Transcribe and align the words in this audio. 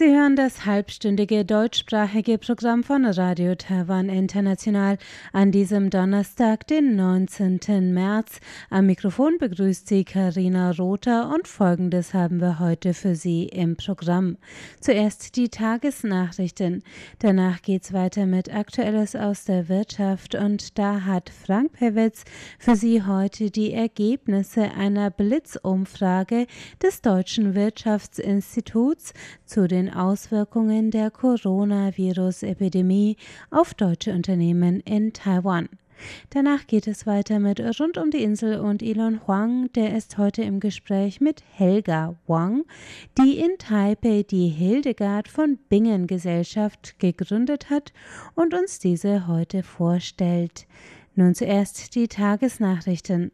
Sie 0.00 0.16
hören 0.16 0.34
das 0.34 0.64
halbstündige 0.64 1.44
deutschsprachige 1.44 2.38
Programm 2.38 2.82
von 2.82 3.04
Radio 3.04 3.54
Taiwan 3.54 4.08
International 4.08 4.96
an 5.34 5.52
diesem 5.52 5.90
Donnerstag, 5.90 6.66
den 6.68 6.96
19. 6.96 7.92
März. 7.92 8.40
Am 8.70 8.86
Mikrofon 8.86 9.36
begrüßt 9.38 9.86
Sie 9.86 10.04
Karina 10.04 10.70
Rother 10.70 11.30
und 11.34 11.46
Folgendes 11.46 12.14
haben 12.14 12.40
wir 12.40 12.60
heute 12.60 12.94
für 12.94 13.14
Sie 13.14 13.44
im 13.44 13.76
Programm. 13.76 14.38
Zuerst 14.80 15.36
die 15.36 15.50
Tagesnachrichten. 15.50 16.82
Danach 17.18 17.60
geht's 17.60 17.92
weiter 17.92 18.24
mit 18.24 18.50
Aktuelles 18.54 19.14
aus 19.14 19.44
der 19.44 19.68
Wirtschaft 19.68 20.34
und 20.34 20.78
da 20.78 21.02
hat 21.04 21.28
Frank 21.28 21.74
Pewitz 21.74 22.24
für 22.58 22.74
Sie 22.74 23.02
heute 23.02 23.50
die 23.50 23.74
Ergebnisse 23.74 24.62
einer 24.62 25.10
Blitzumfrage 25.10 26.46
des 26.82 27.02
Deutschen 27.02 27.54
Wirtschaftsinstituts 27.54 29.12
zu 29.44 29.68
den 29.68 29.89
Auswirkungen 29.96 30.90
der 30.90 31.10
Coronavirus-Epidemie 31.10 33.16
auf 33.50 33.74
deutsche 33.74 34.12
Unternehmen 34.12 34.80
in 34.80 35.12
Taiwan. 35.12 35.68
Danach 36.30 36.66
geht 36.66 36.86
es 36.86 37.06
weiter 37.06 37.38
mit 37.38 37.60
Rund 37.80 37.98
um 37.98 38.10
die 38.10 38.22
Insel 38.22 38.60
und 38.60 38.82
Elon 38.82 39.26
Huang, 39.26 39.72
der 39.72 39.96
ist 39.96 40.18
heute 40.18 40.42
im 40.42 40.60
Gespräch 40.60 41.20
mit 41.20 41.42
Helga 41.52 42.16
Wang, 42.26 42.64
die 43.18 43.38
in 43.38 43.58
Taipei 43.58 44.22
die 44.22 44.48
Hildegard 44.48 45.28
von 45.28 45.58
Bingen 45.68 46.06
Gesellschaft 46.06 46.98
gegründet 46.98 47.70
hat 47.70 47.92
und 48.34 48.54
uns 48.54 48.78
diese 48.78 49.26
heute 49.26 49.62
vorstellt. 49.62 50.66
Nun 51.14 51.34
zuerst 51.34 51.94
die 51.94 52.08
Tagesnachrichten. 52.08 53.32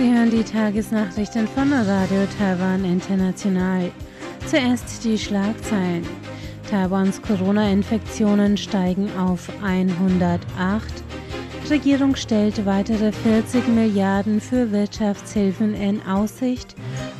Sie 0.00 0.14
hören 0.14 0.30
die 0.30 0.42
Tagesnachrichten 0.42 1.46
von 1.46 1.70
Radio 1.74 2.24
Taiwan 2.38 2.86
International. 2.86 3.92
Zuerst 4.46 5.04
die 5.04 5.18
Schlagzeilen. 5.18 6.06
Taiwans 6.70 7.20
Corona-Infektionen 7.20 8.56
steigen 8.56 9.10
auf 9.18 9.50
108. 9.62 10.40
Regierung 11.68 12.16
stellt 12.16 12.64
weitere 12.64 13.12
40 13.12 13.68
Milliarden 13.68 14.40
für 14.40 14.72
Wirtschaftshilfen 14.72 15.74
in 15.74 16.00
Aussicht 16.06 16.74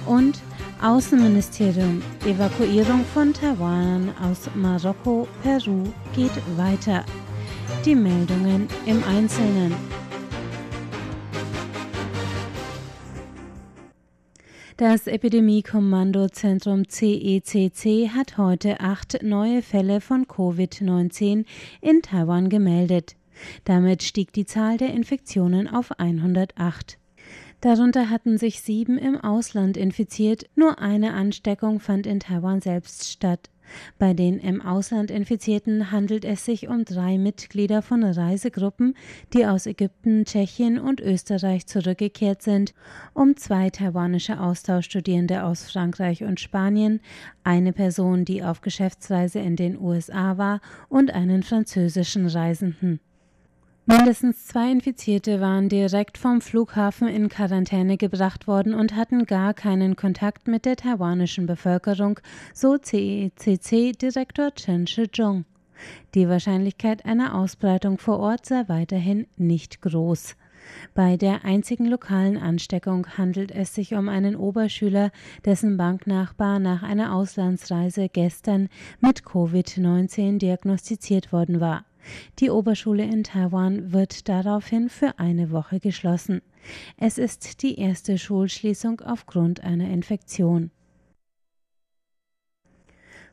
und 0.06 0.38
Außenministerium. 0.80 2.00
Evakuierung 2.24 3.04
von 3.12 3.34
Taiwan 3.34 4.08
aus 4.22 4.48
Marokko, 4.54 5.28
Peru 5.42 5.84
geht 6.16 6.32
weiter. 6.56 7.04
Die 7.84 7.94
Meldungen 7.94 8.68
im 8.86 9.04
Einzelnen. 9.04 9.99
Das 14.80 15.06
Epidemie-Kommandozentrum 15.06 16.88
CECC 16.88 18.08
hat 18.14 18.38
heute 18.38 18.80
acht 18.80 19.22
neue 19.22 19.60
Fälle 19.60 20.00
von 20.00 20.24
Covid-19 20.24 21.44
in 21.82 22.00
Taiwan 22.00 22.48
gemeldet. 22.48 23.14
Damit 23.64 24.02
stieg 24.02 24.32
die 24.32 24.46
Zahl 24.46 24.78
der 24.78 24.94
Infektionen 24.94 25.68
auf 25.68 25.90
108. 26.00 26.96
Darunter 27.60 28.08
hatten 28.08 28.38
sich 28.38 28.62
sieben 28.62 28.96
im 28.96 29.18
Ausland 29.18 29.76
infiziert, 29.76 30.46
nur 30.54 30.78
eine 30.78 31.12
Ansteckung 31.12 31.78
fand 31.78 32.06
in 32.06 32.18
Taiwan 32.18 32.62
selbst 32.62 33.06
statt. 33.06 33.50
Bei 33.98 34.14
den 34.14 34.38
im 34.38 34.62
Ausland 34.62 35.10
Infizierten 35.10 35.90
handelt 35.90 36.24
es 36.24 36.44
sich 36.44 36.68
um 36.68 36.84
drei 36.84 37.18
Mitglieder 37.18 37.82
von 37.82 38.02
Reisegruppen, 38.04 38.94
die 39.32 39.46
aus 39.46 39.66
Ägypten, 39.66 40.24
Tschechien 40.24 40.78
und 40.78 41.00
Österreich 41.00 41.66
zurückgekehrt 41.66 42.42
sind, 42.42 42.74
um 43.14 43.36
zwei 43.36 43.70
taiwanische 43.70 44.40
Austauschstudierende 44.40 45.44
aus 45.44 45.70
Frankreich 45.70 46.24
und 46.24 46.40
Spanien, 46.40 47.00
eine 47.44 47.72
Person, 47.72 48.24
die 48.24 48.42
auf 48.42 48.60
Geschäftsreise 48.60 49.38
in 49.40 49.56
den 49.56 49.78
USA 49.78 50.38
war, 50.38 50.60
und 50.88 51.12
einen 51.12 51.42
französischen 51.42 52.26
Reisenden. 52.26 53.00
Mindestens 53.90 54.46
zwei 54.46 54.70
Infizierte 54.70 55.40
waren 55.40 55.68
direkt 55.68 56.16
vom 56.16 56.40
Flughafen 56.40 57.08
in 57.08 57.28
Quarantäne 57.28 57.96
gebracht 57.96 58.46
worden 58.46 58.72
und 58.72 58.94
hatten 58.94 59.26
gar 59.26 59.52
keinen 59.52 59.96
Kontakt 59.96 60.46
mit 60.46 60.64
der 60.64 60.76
taiwanischen 60.76 61.46
Bevölkerung, 61.46 62.20
so 62.54 62.78
CECC-Direktor 62.78 64.54
Chen 64.54 64.86
Shizhong. 64.86 65.44
Die 66.14 66.28
Wahrscheinlichkeit 66.28 67.04
einer 67.04 67.34
Ausbreitung 67.34 67.98
vor 67.98 68.20
Ort 68.20 68.46
sei 68.46 68.62
weiterhin 68.68 69.26
nicht 69.36 69.82
groß. 69.82 70.36
Bei 70.94 71.16
der 71.16 71.44
einzigen 71.44 71.86
lokalen 71.86 72.36
Ansteckung 72.36 73.08
handelt 73.18 73.50
es 73.50 73.74
sich 73.74 73.94
um 73.94 74.08
einen 74.08 74.36
Oberschüler, 74.36 75.10
dessen 75.44 75.76
Banknachbar 75.76 76.60
nach 76.60 76.84
einer 76.84 77.12
Auslandsreise 77.12 78.08
gestern 78.08 78.68
mit 79.00 79.22
Covid-19 79.22 80.38
diagnostiziert 80.38 81.32
worden 81.32 81.58
war. 81.58 81.84
Die 82.38 82.50
Oberschule 82.50 83.04
in 83.04 83.24
Taiwan 83.24 83.92
wird 83.92 84.28
daraufhin 84.28 84.88
für 84.88 85.18
eine 85.18 85.50
Woche 85.50 85.80
geschlossen. 85.80 86.42
Es 86.96 87.18
ist 87.18 87.62
die 87.62 87.78
erste 87.78 88.18
Schulschließung 88.18 89.00
aufgrund 89.00 89.62
einer 89.62 89.88
Infektion. 89.90 90.70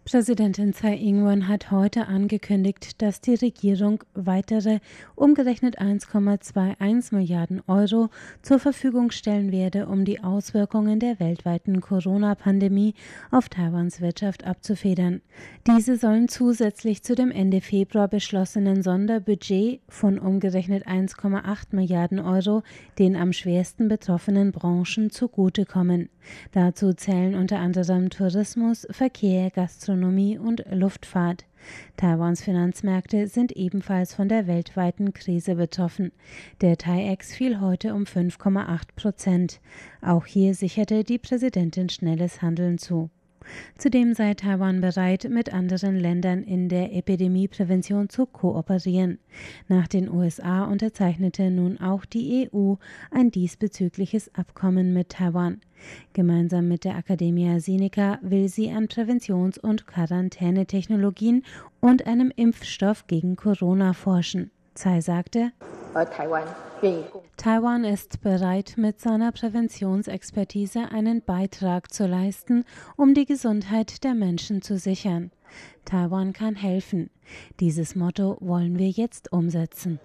Präsidentin 0.09 0.71
Tsai 0.71 0.95
Ing-wen 0.95 1.49
hat 1.49 1.69
heute 1.69 2.07
angekündigt, 2.07 3.01
dass 3.01 3.19
die 3.19 3.35
Regierung 3.35 4.05
weitere 4.13 4.79
umgerechnet 5.15 5.81
1,21 5.81 7.13
Milliarden 7.13 7.61
Euro 7.67 8.07
zur 8.41 8.57
Verfügung 8.59 9.11
stellen 9.11 9.51
werde, 9.51 9.87
um 9.87 10.05
die 10.05 10.23
Auswirkungen 10.23 11.01
der 11.01 11.19
weltweiten 11.19 11.81
Corona-Pandemie 11.81 12.93
auf 13.31 13.49
Taiwans 13.49 13.99
Wirtschaft 13.99 14.45
abzufedern. 14.45 15.19
Diese 15.67 15.97
sollen 15.97 16.29
zusätzlich 16.29 17.03
zu 17.03 17.13
dem 17.13 17.29
Ende 17.29 17.59
Februar 17.59 18.07
beschlossenen 18.07 18.83
Sonderbudget 18.83 19.81
von 19.89 20.19
umgerechnet 20.19 20.87
1,8 20.87 21.75
Milliarden 21.75 22.21
Euro 22.21 22.63
den 22.97 23.17
am 23.17 23.33
schwersten 23.33 23.89
betroffenen 23.89 24.53
Branchen 24.53 25.09
zugutekommen. 25.09 26.07
Dazu 26.53 26.93
zählen 26.93 27.35
unter 27.35 27.59
anderem 27.59 28.09
Tourismus, 28.09 28.87
Verkehr, 28.89 29.49
Gastronomie, 29.49 29.96
Gastronomie 29.97 30.37
und 30.37 30.63
Luftfahrt. 30.69 31.45
Taiwans 31.97 32.43
Finanzmärkte 32.43 33.27
sind 33.27 33.51
ebenfalls 33.53 34.13
von 34.13 34.29
der 34.29 34.45
weltweiten 34.45 35.11
Krise 35.11 35.55
betroffen. 35.55 36.11
Der 36.61 36.77
TAIEX 36.77 37.33
fiel 37.33 37.59
heute 37.59 37.95
um 37.95 38.03
5,8 38.03 38.81
Prozent. 38.95 39.59
Auch 40.01 40.27
hier 40.27 40.53
sicherte 40.53 41.03
die 41.03 41.17
Präsidentin 41.17 41.89
schnelles 41.89 42.43
Handeln 42.43 42.77
zu. 42.77 43.09
Zudem 43.77 44.13
sei 44.13 44.33
Taiwan 44.33 44.81
bereit, 44.81 45.27
mit 45.29 45.53
anderen 45.53 45.97
Ländern 45.97 46.43
in 46.43 46.69
der 46.69 46.93
Epidemieprävention 46.93 48.09
zu 48.09 48.25
kooperieren. 48.25 49.19
Nach 49.67 49.87
den 49.87 50.09
USA 50.09 50.65
unterzeichnete 50.65 51.49
nun 51.51 51.79
auch 51.79 52.05
die 52.05 52.49
EU 52.53 52.75
ein 53.11 53.31
diesbezügliches 53.31 54.33
Abkommen 54.35 54.93
mit 54.93 55.09
Taiwan. 55.09 55.61
Gemeinsam 56.13 56.67
mit 56.67 56.83
der 56.83 56.97
Academia 56.97 57.59
Sinica 57.59 58.19
will 58.21 58.49
sie 58.49 58.71
an 58.71 58.87
Präventions- 58.87 59.59
und 59.59 59.87
Quarantänetechnologien 59.87 61.43
und 61.79 62.07
einem 62.07 62.31
Impfstoff 62.35 63.07
gegen 63.07 63.35
Corona 63.35 63.93
forschen. 63.93 64.51
Tsai 64.77 65.01
sagte, 65.01 65.51
Taiwan 67.35 67.83
ist 67.83 68.21
bereit, 68.21 68.75
mit 68.77 69.01
seiner 69.01 69.31
Präventionsexpertise 69.31 70.91
einen 70.91 71.23
Beitrag 71.23 71.91
zu 71.91 72.05
leisten, 72.05 72.63
um 72.95 73.15
die 73.15 73.25
Gesundheit 73.25 74.03
der 74.03 74.13
Menschen 74.13 74.61
zu 74.61 74.77
sichern. 74.77 75.31
Taiwan 75.83 76.31
kann 76.31 76.53
helfen. 76.53 77.09
Dieses 77.59 77.95
Motto 77.95 78.37
wollen 78.39 78.77
wir 78.77 78.89
jetzt 78.89 79.31
umsetzen. 79.31 79.99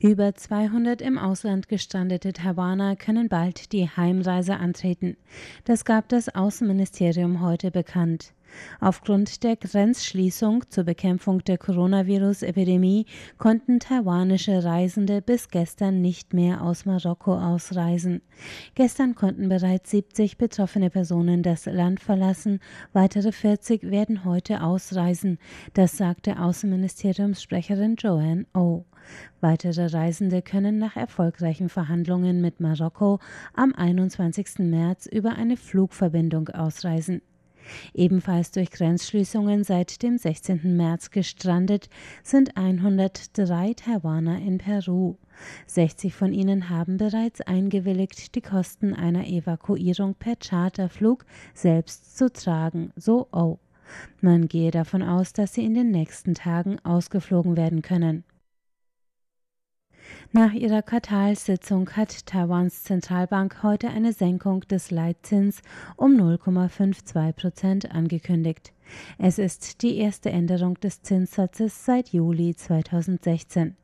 Über 0.00 0.34
200 0.34 1.00
im 1.00 1.16
Ausland 1.18 1.68
gestrandete 1.68 2.34
Taiwaner 2.34 2.96
können 2.96 3.30
bald 3.30 3.72
die 3.72 3.88
Heimreise 3.88 4.56
antreten. 4.56 5.16
Das 5.64 5.86
gab 5.86 6.10
das 6.10 6.28
Außenministerium 6.28 7.40
heute 7.40 7.70
bekannt. 7.70 8.34
Aufgrund 8.80 9.42
der 9.42 9.56
Grenzschließung 9.56 10.64
zur 10.70 10.84
Bekämpfung 10.84 11.42
der 11.44 11.58
Coronavirus-Epidemie 11.58 13.06
konnten 13.36 13.80
taiwanische 13.80 14.64
Reisende 14.64 15.22
bis 15.22 15.48
gestern 15.48 16.00
nicht 16.00 16.34
mehr 16.34 16.62
aus 16.62 16.84
Marokko 16.84 17.34
ausreisen. 17.34 18.22
Gestern 18.74 19.14
konnten 19.14 19.48
bereits 19.48 19.90
70 19.90 20.38
betroffene 20.38 20.90
Personen 20.90 21.42
das 21.42 21.66
Land 21.66 22.00
verlassen, 22.00 22.60
weitere 22.92 23.32
40 23.32 23.90
werden 23.90 24.24
heute 24.24 24.62
ausreisen. 24.62 25.38
Das 25.74 25.96
sagte 25.96 26.40
Außenministeriumssprecherin 26.40 27.96
Joanne 27.96 28.46
O. 28.54 28.84
Weitere 29.40 29.86
Reisende 29.86 30.42
können 30.42 30.78
nach 30.78 30.96
erfolgreichen 30.96 31.68
Verhandlungen 31.68 32.40
mit 32.40 32.60
Marokko 32.60 33.20
am 33.54 33.72
21. 33.74 34.58
März 34.58 35.06
über 35.06 35.36
eine 35.36 35.56
Flugverbindung 35.56 36.48
ausreisen. 36.48 37.22
Ebenfalls 37.94 38.50
durch 38.50 38.70
Grenzschließungen 38.70 39.64
seit 39.64 40.02
dem 40.02 40.18
16. 40.18 40.76
März 40.76 41.10
gestrandet 41.10 41.88
sind 42.22 42.56
103 42.56 43.74
Taiwaner 43.74 44.38
in 44.38 44.58
Peru. 44.58 45.16
60 45.66 46.14
von 46.14 46.32
ihnen 46.32 46.68
haben 46.68 46.96
bereits 46.96 47.40
eingewilligt, 47.40 48.34
die 48.34 48.40
Kosten 48.40 48.94
einer 48.94 49.26
Evakuierung 49.26 50.14
per 50.14 50.36
Charterflug 50.36 51.24
selbst 51.54 52.16
zu 52.16 52.32
tragen, 52.32 52.92
so 52.96 53.28
O. 53.32 53.58
Man 54.20 54.48
gehe 54.48 54.70
davon 54.70 55.02
aus, 55.02 55.32
dass 55.32 55.54
sie 55.54 55.64
in 55.64 55.74
den 55.74 55.90
nächsten 55.90 56.34
Tagen 56.34 56.78
ausgeflogen 56.84 57.56
werden 57.56 57.82
können. 57.82 58.24
Nach 60.32 60.52
ihrer 60.52 60.82
Quartalssitzung 60.82 61.90
hat 61.90 62.26
Taiwans 62.26 62.82
Zentralbank 62.84 63.62
heute 63.62 63.88
eine 63.88 64.12
Senkung 64.12 64.60
des 64.68 64.90
Leitzins 64.90 65.62
um 65.96 66.12
0,52 66.12 67.32
Prozent 67.32 67.90
angekündigt. 67.90 68.72
Es 69.18 69.38
ist 69.38 69.82
die 69.82 69.96
erste 69.96 70.30
Änderung 70.30 70.74
des 70.80 71.02
Zinssatzes 71.02 71.84
seit 71.84 72.10
Juli 72.10 72.54
2016. 72.54 73.76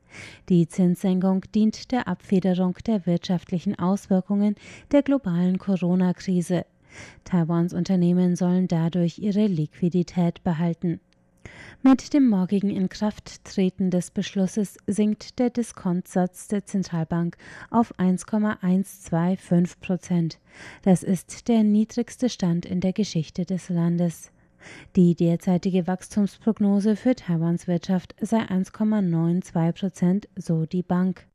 Die 0.49 0.69
Zinssenkung 0.69 1.43
dient 1.55 1.91
der 1.93 2.09
Abfederung 2.09 2.77
der 2.87 3.07
wirtschaftlichen 3.07 3.79
Auswirkungen 3.79 4.55
der 4.93 5.03
globalen 5.03 5.59
Corona-Krise. 5.59 6.67
Taiwans 7.25 7.73
Unternehmen 7.73 8.37
sollen 8.37 8.69
dadurch 8.69 9.19
ihre 9.19 9.47
Liquidität 9.47 10.45
behalten. 10.45 11.01
Mit 11.83 12.15
dem 12.15 12.29
morgigen 12.29 12.71
Inkrafttreten 12.71 13.91
des 13.91 14.11
Beschlusses 14.11 14.79
sinkt 14.87 15.39
der 15.39 15.51
Diskontsatz 15.51 16.49
der 16.49 16.65
Zentralbank 16.65 17.37
auf 17.71 17.99
1,125 17.99 19.81
Prozent. 19.81 20.39
Das 20.83 21.03
ist 21.03 21.49
der 21.49 21.63
niedrigste 21.63 22.29
Stand 22.29 22.65
in 22.65 22.81
der 22.81 22.93
Geschichte 22.93 23.45
des 23.45 23.69
Landes. 23.69 24.33
Die 24.97 25.15
derzeitige 25.15 25.87
Wachstumsprognose 25.87 26.97
für 26.97 27.15
Taiwans 27.15 27.67
Wirtschaft 27.67 28.15
sei 28.21 28.39
1,92 28.39 29.73
Prozent, 29.73 30.29
so 30.37 30.65
die 30.65 30.83
Bank. 30.83 31.27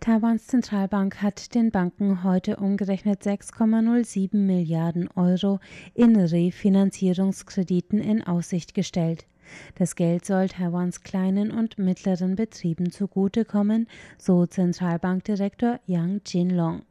Taiwans 0.00 0.46
Zentralbank 0.46 1.22
hat 1.22 1.54
den 1.54 1.70
Banken 1.70 2.22
heute 2.22 2.56
umgerechnet 2.56 3.22
6,07 3.22 4.36
Milliarden 4.36 5.08
Euro 5.16 5.60
in 5.94 6.16
Refinanzierungskrediten 6.16 8.00
in 8.00 8.22
Aussicht 8.22 8.74
gestellt. 8.74 9.26
Das 9.76 9.94
Geld 9.94 10.24
soll 10.24 10.48
Taiwans 10.48 11.02
kleinen 11.02 11.50
und 11.50 11.78
mittleren 11.78 12.36
Betrieben 12.36 12.90
zugutekommen, 12.90 13.86
so 14.18 14.46
Zentralbankdirektor 14.46 15.80
Yang 15.86 16.20
Jinlong. 16.26 16.82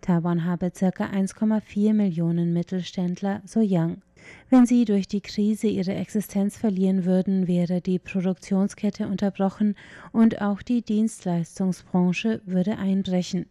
Taiwan 0.00 0.44
habe 0.44 0.70
ca. 0.70 0.86
1,4 0.88 1.94
Millionen 1.94 2.52
Mittelständler, 2.52 3.42
so 3.44 3.60
Yang. 3.60 4.02
Wenn 4.50 4.66
sie 4.66 4.84
durch 4.84 5.08
die 5.08 5.20
Krise 5.20 5.66
ihre 5.66 5.94
Existenz 5.94 6.56
verlieren 6.56 7.04
würden, 7.04 7.48
wäre 7.48 7.80
die 7.80 7.98
Produktionskette 7.98 9.06
unterbrochen 9.06 9.74
und 10.12 10.40
auch 10.40 10.62
die 10.62 10.82
Dienstleistungsbranche 10.82 12.40
würde 12.44 12.78
einbrechen. 12.78 13.46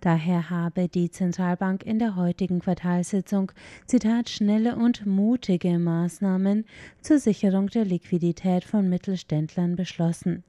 Daher 0.00 0.50
habe 0.50 0.88
die 0.88 1.10
Zentralbank 1.10 1.84
in 1.84 1.98
der 1.98 2.16
heutigen 2.16 2.60
Quartalssitzung 2.60 3.52
Zitat 3.86 4.30
schnelle 4.30 4.76
und 4.76 5.04
mutige 5.04 5.78
Maßnahmen 5.78 6.64
zur 7.02 7.18
Sicherung 7.18 7.68
der 7.68 7.84
Liquidität 7.84 8.64
von 8.64 8.88
Mittelständlern 8.88 9.76
beschlossen. 9.76 10.42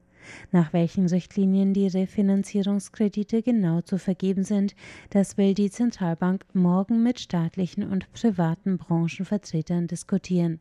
Nach 0.52 0.72
welchen 0.72 1.06
Richtlinien 1.06 1.74
die 1.74 1.88
Refinanzierungskredite 1.88 3.42
genau 3.42 3.80
zu 3.80 3.98
vergeben 3.98 4.44
sind, 4.44 4.74
das 5.10 5.36
will 5.36 5.54
die 5.54 5.70
Zentralbank 5.70 6.44
morgen 6.52 7.02
mit 7.02 7.20
staatlichen 7.20 7.84
und 7.90 8.12
privaten 8.12 8.78
Branchenvertretern 8.78 9.86
diskutieren. 9.86 10.60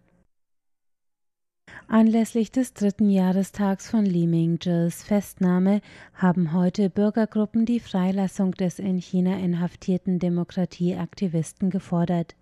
Anlässlich 1.88 2.52
des 2.52 2.74
dritten 2.74 3.10
Jahrestags 3.10 3.90
von 3.90 4.06
Li 4.06 4.28
Mingzhes 4.28 5.04
Festnahme 5.04 5.82
haben 6.14 6.54
heute 6.54 6.90
Bürgergruppen 6.90 7.66
die 7.66 7.80
Freilassung 7.80 8.52
des 8.52 8.80
in 8.80 8.98
China 8.98 9.38
inhaftierten 9.38 10.20
Demokratieaktivisten 10.20 11.70
gefordert. 11.70 12.36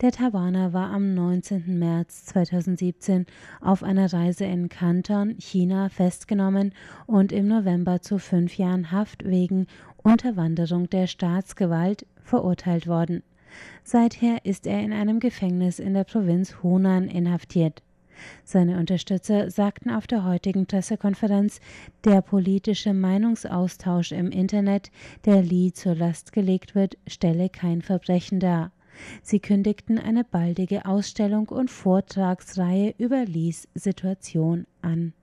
Der 0.00 0.12
Taiwaner 0.12 0.72
war 0.72 0.90
am 0.90 1.14
19. 1.14 1.78
März 1.78 2.26
2017 2.26 3.26
auf 3.60 3.82
einer 3.82 4.12
Reise 4.12 4.44
in 4.44 4.68
Kanton, 4.68 5.36
China, 5.38 5.88
festgenommen 5.88 6.72
und 7.06 7.32
im 7.32 7.48
November 7.48 8.00
zu 8.00 8.18
fünf 8.18 8.56
Jahren 8.58 8.90
Haft 8.90 9.24
wegen 9.24 9.66
Unterwanderung 10.02 10.88
der 10.90 11.06
Staatsgewalt 11.06 12.06
verurteilt 12.22 12.86
worden. 12.86 13.22
Seither 13.82 14.44
ist 14.44 14.66
er 14.66 14.80
in 14.80 14.92
einem 14.92 15.20
Gefängnis 15.20 15.78
in 15.78 15.94
der 15.94 16.04
Provinz 16.04 16.62
Hunan 16.62 17.08
inhaftiert. 17.08 17.82
Seine 18.44 18.78
Unterstützer 18.78 19.50
sagten 19.50 19.90
auf 19.90 20.06
der 20.06 20.24
heutigen 20.24 20.66
Pressekonferenz, 20.66 21.60
der 22.04 22.22
politische 22.22 22.94
Meinungsaustausch 22.94 24.12
im 24.12 24.30
Internet, 24.30 24.90
der 25.24 25.42
Li 25.42 25.72
zur 25.72 25.94
Last 25.94 26.32
gelegt 26.32 26.74
wird, 26.74 26.96
stelle 27.06 27.48
kein 27.48 27.82
Verbrechen 27.82 28.40
dar. 28.40 28.70
Sie 29.22 29.40
kündigten 29.40 29.98
eine 29.98 30.24
baldige 30.24 30.84
Ausstellung 30.84 31.48
und 31.48 31.70
Vortragsreihe 31.70 32.94
über 32.98 33.24
Lees 33.24 33.68
Situation 33.74 34.66
an. 34.82 35.14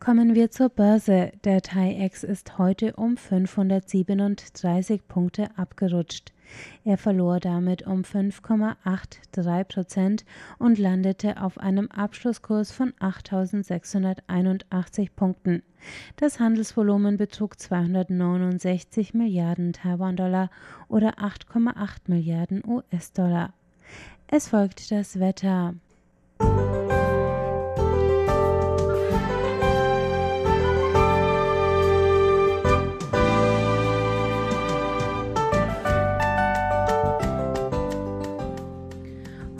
Kommen 0.00 0.34
wir 0.34 0.50
zur 0.50 0.68
Börse. 0.68 1.32
Der 1.44 1.62
TAIEX 1.62 2.24
ist 2.24 2.58
heute 2.58 2.94
um 2.96 3.16
537 3.16 5.08
Punkte 5.08 5.48
abgerutscht. 5.56 6.34
Er 6.84 6.98
verlor 6.98 7.40
damit 7.40 7.86
um 7.86 8.02
5,83 8.02 9.64
Prozent 9.64 10.26
und 10.58 10.78
landete 10.78 11.42
auf 11.42 11.56
einem 11.58 11.90
Abschlusskurs 11.90 12.70
von 12.70 12.92
8.681 13.00 15.08
Punkten. 15.16 15.62
Das 16.16 16.38
Handelsvolumen 16.38 17.16
betrug 17.16 17.58
269 17.58 19.14
Milliarden 19.14 19.72
Taiwan-Dollar 19.72 20.50
oder 20.88 21.18
8,8 21.18 22.08
Milliarden 22.08 22.62
US-Dollar. 22.66 23.54
Es 24.26 24.48
folgt 24.48 24.90
das 24.90 25.18
Wetter. 25.18 25.74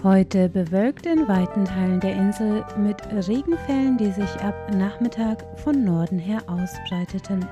Heute 0.05 0.51
bewölkt 0.51 1.07
in 1.07 1.27
weiten 1.29 1.65
Teilen 1.65 1.99
der 1.99 2.15
Insel 2.15 2.63
mit 2.77 2.99
Regenfällen, 3.27 3.97
die 3.97 4.11
sich 4.11 4.31
ab 4.43 4.55
Nachmittag 4.75 5.43
von 5.59 5.83
Norden 5.83 6.19
her 6.19 6.43
ausbreiteten. 6.47 7.49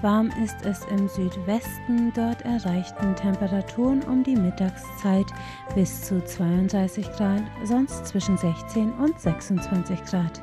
Warm 0.00 0.32
ist 0.42 0.56
es 0.64 0.86
im 0.86 1.06
Südwesten, 1.06 2.10
dort 2.14 2.40
erreichten 2.46 3.14
Temperaturen 3.14 4.02
um 4.04 4.24
die 4.24 4.36
Mittagszeit 4.36 5.26
bis 5.74 6.00
zu 6.00 6.24
32 6.24 7.12
Grad, 7.12 7.42
sonst 7.64 8.06
zwischen 8.06 8.38
16 8.38 8.90
und 8.94 9.20
26 9.20 10.02
Grad. 10.06 10.40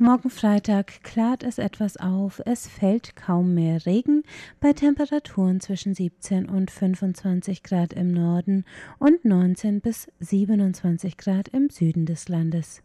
Morgen 0.00 0.30
Freitag 0.30 1.02
klart 1.02 1.42
es 1.42 1.58
etwas 1.58 1.96
auf, 1.96 2.40
es 2.46 2.68
fällt 2.68 3.16
kaum 3.16 3.54
mehr 3.54 3.84
Regen 3.84 4.22
bei 4.60 4.72
Temperaturen 4.72 5.60
zwischen 5.60 5.92
17 5.92 6.48
und 6.48 6.70
25 6.70 7.64
Grad 7.64 7.92
im 7.94 8.12
Norden 8.12 8.64
und 9.00 9.24
19 9.24 9.80
bis 9.80 10.06
27 10.20 11.16
Grad 11.16 11.48
im 11.48 11.68
Süden 11.68 12.06
des 12.06 12.28
Landes. 12.28 12.80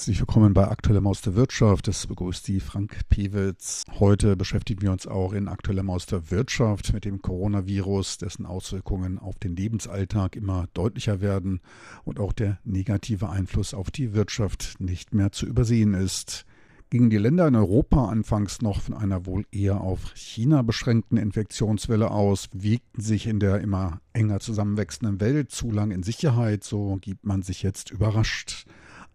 Herzlich 0.00 0.20
willkommen 0.20 0.54
bei 0.54 0.66
Aktuelle 0.66 1.02
Maus 1.02 1.20
der 1.20 1.34
Wirtschaft. 1.34 1.86
Das 1.86 2.06
begrüßt 2.06 2.48
die 2.48 2.60
Frank 2.60 3.00
Pewitz. 3.10 3.84
Heute 3.98 4.34
beschäftigen 4.34 4.80
wir 4.80 4.92
uns 4.92 5.06
auch 5.06 5.34
in 5.34 5.46
Aktuelle 5.46 5.82
Maus 5.82 6.06
der 6.06 6.30
Wirtschaft 6.30 6.94
mit 6.94 7.04
dem 7.04 7.20
Coronavirus, 7.20 8.16
dessen 8.16 8.46
Auswirkungen 8.46 9.18
auf 9.18 9.38
den 9.38 9.54
Lebensalltag 9.54 10.36
immer 10.36 10.68
deutlicher 10.72 11.20
werden 11.20 11.60
und 12.02 12.18
auch 12.18 12.32
der 12.32 12.58
negative 12.64 13.28
Einfluss 13.28 13.74
auf 13.74 13.90
die 13.90 14.14
Wirtschaft 14.14 14.76
nicht 14.78 15.12
mehr 15.12 15.32
zu 15.32 15.44
übersehen 15.44 15.92
ist 15.92 16.46
gingen 16.88 17.10
die 17.10 17.18
Länder 17.18 17.46
in 17.46 17.54
Europa 17.54 18.08
anfangs 18.08 18.62
noch 18.62 18.80
von 18.80 18.94
einer 18.94 19.24
wohl 19.24 19.46
eher 19.52 19.80
auf 19.80 20.12
China 20.16 20.62
beschränkten 20.62 21.18
Infektionswelle 21.18 22.10
aus, 22.10 22.48
wiegten 22.52 23.00
sich 23.00 23.28
in 23.28 23.38
der 23.38 23.60
immer 23.60 24.00
enger 24.12 24.40
zusammenwächsenden 24.40 25.20
Welt 25.20 25.52
zu 25.52 25.70
lang 25.70 25.92
in 25.92 26.02
Sicherheit, 26.02 26.64
so 26.64 26.98
gibt 27.00 27.24
man 27.24 27.42
sich 27.42 27.62
jetzt 27.62 27.92
überrascht. 27.92 28.66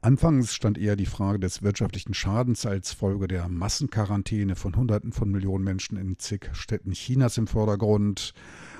Anfangs 0.06 0.54
stand 0.54 0.78
eher 0.78 0.96
die 0.96 1.08
Frage 1.08 1.40
des 1.40 1.64
wirtschaftlichen 1.64 2.14
Schadens 2.14 2.68
als 2.68 2.92
Folge 2.92 3.28
der 3.28 3.50
Massenquarantäne 3.50 4.56
von 4.56 4.76
Hunderten 4.76 5.12
von 5.12 5.32
Millionen 5.32 5.64
Menschen 5.64 5.98
in 5.98 6.20
zig 6.20 6.48
Städten 6.54 6.92
Chinas 6.92 7.40
im 7.40 7.48
Vordergrund. 7.48 8.34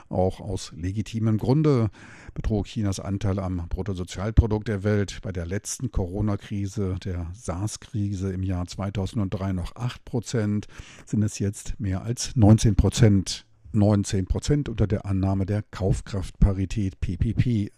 Auch 0.08 0.40
aus 0.40 0.72
legitimem 0.76 1.40
Grunde 1.40 1.90
betrug 2.36 2.68
Chinas 2.68 3.00
Anteil 3.00 3.40
am 3.40 3.68
Bruttosozialprodukt 3.70 4.68
der 4.68 4.84
Welt 4.84 5.18
bei 5.24 5.32
der 5.32 5.48
letzten 5.48 5.90
Corona-Krise, 5.90 6.98
der 7.04 7.26
SARS-Krise 7.34 8.32
im 8.32 8.44
Jahr 8.44 8.68
2003 8.68 9.54
noch 9.54 9.76
8 9.76 10.06
Prozent, 10.06 10.68
sind 11.08 11.24
es 11.24 11.40
jetzt 11.40 11.80
mehr 11.80 12.04
als 12.04 12.36
19 12.36 12.76
Prozent. 12.76 13.48
19 13.72 14.28
Prozent 14.28 14.70
unter 14.70 14.86
der 14.86 15.08
Annahme 15.08 15.48
der 15.48 15.64
Kaufkraftparität 15.64 17.00
PPP. 17.00 17.72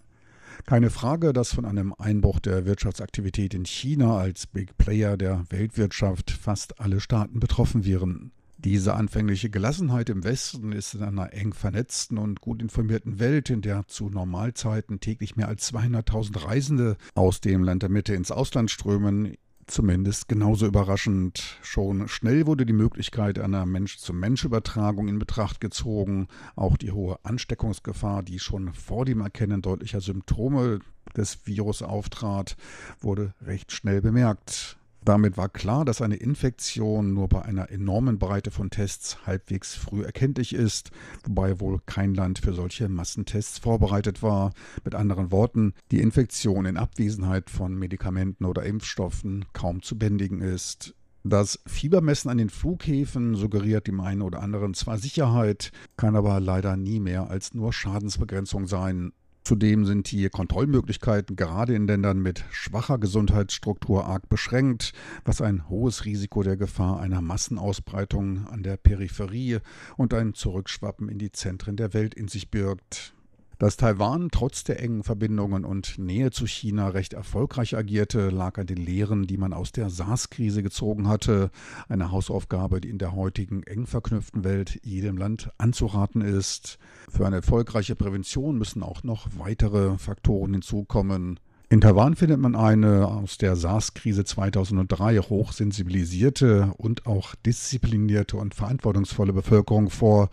Keine 0.65 0.89
Frage, 0.89 1.33
dass 1.33 1.53
von 1.53 1.65
einem 1.65 1.93
Einbruch 1.97 2.39
der 2.39 2.65
Wirtschaftsaktivität 2.65 3.53
in 3.53 3.65
China 3.65 4.17
als 4.17 4.47
Big 4.47 4.77
Player 4.77 5.17
der 5.17 5.43
Weltwirtschaft 5.49 6.31
fast 6.31 6.79
alle 6.79 6.99
Staaten 6.99 7.39
betroffen 7.39 7.85
wären. 7.85 8.31
Diese 8.59 8.95
anfängliche 8.95 9.51
Gelassenheit 9.51 10.09
im 10.09 10.23
Westen 10.23 10.71
ist 10.71 10.95
in 10.95 11.03
einer 11.03 11.31
eng 11.31 11.53
vernetzten 11.53 12.17
und 12.17 12.41
gut 12.41 12.59
informierten 12.59 13.19
Welt, 13.19 13.51
in 13.51 13.61
der 13.61 13.85
zu 13.87 14.09
Normalzeiten 14.09 14.99
täglich 14.99 15.35
mehr 15.35 15.47
als 15.47 15.71
200.000 15.71 16.43
Reisende 16.43 16.97
aus 17.13 17.39
dem 17.39 17.63
Land 17.63 17.83
der 17.83 17.89
Mitte 17.89 18.15
ins 18.15 18.31
Ausland 18.31 18.71
strömen, 18.71 19.35
zumindest 19.67 20.27
genauso 20.27 20.65
überraschend. 20.65 21.57
Schon 21.61 22.07
schnell 22.07 22.47
wurde 22.47 22.65
die 22.65 22.73
Möglichkeit 22.73 23.37
einer 23.39 23.65
Mensch-zu-Mensch-Übertragung 23.65 25.07
in 25.07 25.19
Betracht 25.19 25.61
gezogen. 25.61 26.27
Auch 26.55 26.77
die 26.77 26.91
hohe 26.91 27.19
Ansteckungsgefahr, 27.23 28.23
die 28.23 28.39
schon 28.39 28.73
vor 28.73 29.05
dem 29.05 29.21
Erkennen 29.21 29.61
deutlicher 29.61 30.01
Symptome 30.01 30.79
des 31.15 31.45
Virus 31.45 31.81
auftrat, 31.81 32.55
wurde 32.99 33.33
recht 33.41 33.71
schnell 33.71 34.01
bemerkt. 34.01 34.76
Damit 35.07 35.37
war 35.37 35.47
klar, 35.47 35.85
dass 35.85 36.01
eine 36.01 36.17
Infektion 36.17 37.13
nur 37.13 37.29
bei 37.29 37.41
einer 37.41 37.71
enormen 37.71 38.19
Breite 38.19 38.51
von 38.51 38.69
Tests 38.69 39.25
halbwegs 39.25 39.73
früh 39.73 40.03
erkenntlich 40.03 40.51
ist, 40.53 40.91
wobei 41.23 41.61
wohl 41.61 41.79
kein 41.85 42.13
Land 42.13 42.39
für 42.39 42.53
solche 42.53 42.89
Massentests 42.89 43.57
vorbereitet 43.57 44.21
war. 44.21 44.51
Mit 44.83 44.95
anderen 44.95 45.31
Worten, 45.31 45.73
die 45.91 46.01
Infektion 46.01 46.65
in 46.65 46.75
Abwesenheit 46.75 47.49
von 47.49 47.73
Medikamenten 47.73 48.43
oder 48.43 48.63
Impfstoffen 48.63 49.45
kaum 49.53 49.81
zu 49.81 49.97
bändigen 49.97 50.41
ist. 50.41 50.93
Das 51.23 51.61
Fiebermessen 51.65 52.29
an 52.29 52.37
den 52.37 52.49
Flughäfen 52.49 53.35
suggeriert 53.35 53.87
dem 53.87 54.01
einen 54.01 54.21
oder 54.21 54.41
anderen 54.41 54.73
zwar 54.73 54.97
Sicherheit, 54.97 55.71
kann 55.95 56.17
aber 56.17 56.41
leider 56.41 56.75
nie 56.75 56.99
mehr 56.99 57.29
als 57.29 57.53
nur 57.53 57.71
Schadensbegrenzung 57.71 58.67
sein. 58.67 59.13
Zudem 59.47 59.85
sind 59.85 60.11
die 60.11 60.27
Kontrollmöglichkeiten 60.27 61.37
gerade 61.37 61.73
in 61.73 61.87
Ländern 61.87 62.19
mit 62.19 62.43
schwacher 62.51 62.97
Gesundheitsstruktur 62.97 64.05
arg 64.05 64.27
beschränkt, 64.27 64.91
was 65.23 65.39
ein 65.39 65.69
hohes 65.69 66.03
Risiko 66.03 66.43
der 66.43 66.57
Gefahr 66.57 66.99
einer 66.99 67.21
Massenausbreitung 67.21 68.45
an 68.47 68.61
der 68.61 68.75
Peripherie 68.75 69.59
und 69.95 70.13
ein 70.13 70.33
Zurückschwappen 70.33 71.07
in 71.07 71.17
die 71.17 71.31
Zentren 71.31 71.77
der 71.77 71.93
Welt 71.93 72.13
in 72.13 72.27
sich 72.27 72.51
birgt. 72.51 73.13
Dass 73.59 73.75
Taiwan 73.75 74.29
trotz 74.29 74.63
der 74.63 74.79
engen 74.83 75.03
Verbindungen 75.03 75.65
und 75.65 75.97
Nähe 75.97 76.29
zu 76.29 76.45
China 76.45 76.89
recht 76.89 77.13
erfolgreich 77.13 77.75
agierte, 77.75 78.29
lag 78.29 78.59
an 78.59 78.67
den 78.67 78.77
Lehren, 78.77 79.25
die 79.25 79.37
man 79.37 79.51
aus 79.51 79.71
der 79.71 79.89
SARS-Krise 79.89 80.61
gezogen 80.61 81.07
hatte. 81.07 81.49
Eine 81.89 82.11
Hausaufgabe, 82.11 82.81
die 82.81 82.89
in 82.89 82.99
der 82.99 83.15
heutigen 83.15 83.63
eng 83.63 83.87
verknüpften 83.87 84.43
Welt 84.43 84.79
jedem 84.83 85.17
Land 85.17 85.49
anzuraten 85.57 86.21
ist. 86.21 86.77
Für 87.09 87.25
eine 87.25 87.37
erfolgreiche 87.37 87.95
Prävention 87.95 88.59
müssen 88.59 88.83
auch 88.83 89.03
noch 89.03 89.27
weitere 89.37 89.97
Faktoren 89.97 90.53
hinzukommen. 90.53 91.39
In 91.69 91.81
Taiwan 91.81 92.15
findet 92.15 92.39
man 92.39 92.55
eine 92.55 93.09
aus 93.09 93.37
der 93.37 93.57
SARS-Krise 93.57 94.23
2003 94.23 95.17
hochsensibilisierte 95.17 96.71
und 96.77 97.05
auch 97.05 97.35
disziplinierte 97.35 98.37
und 98.37 98.55
verantwortungsvolle 98.55 99.33
Bevölkerung 99.33 99.89
vor, 99.89 100.29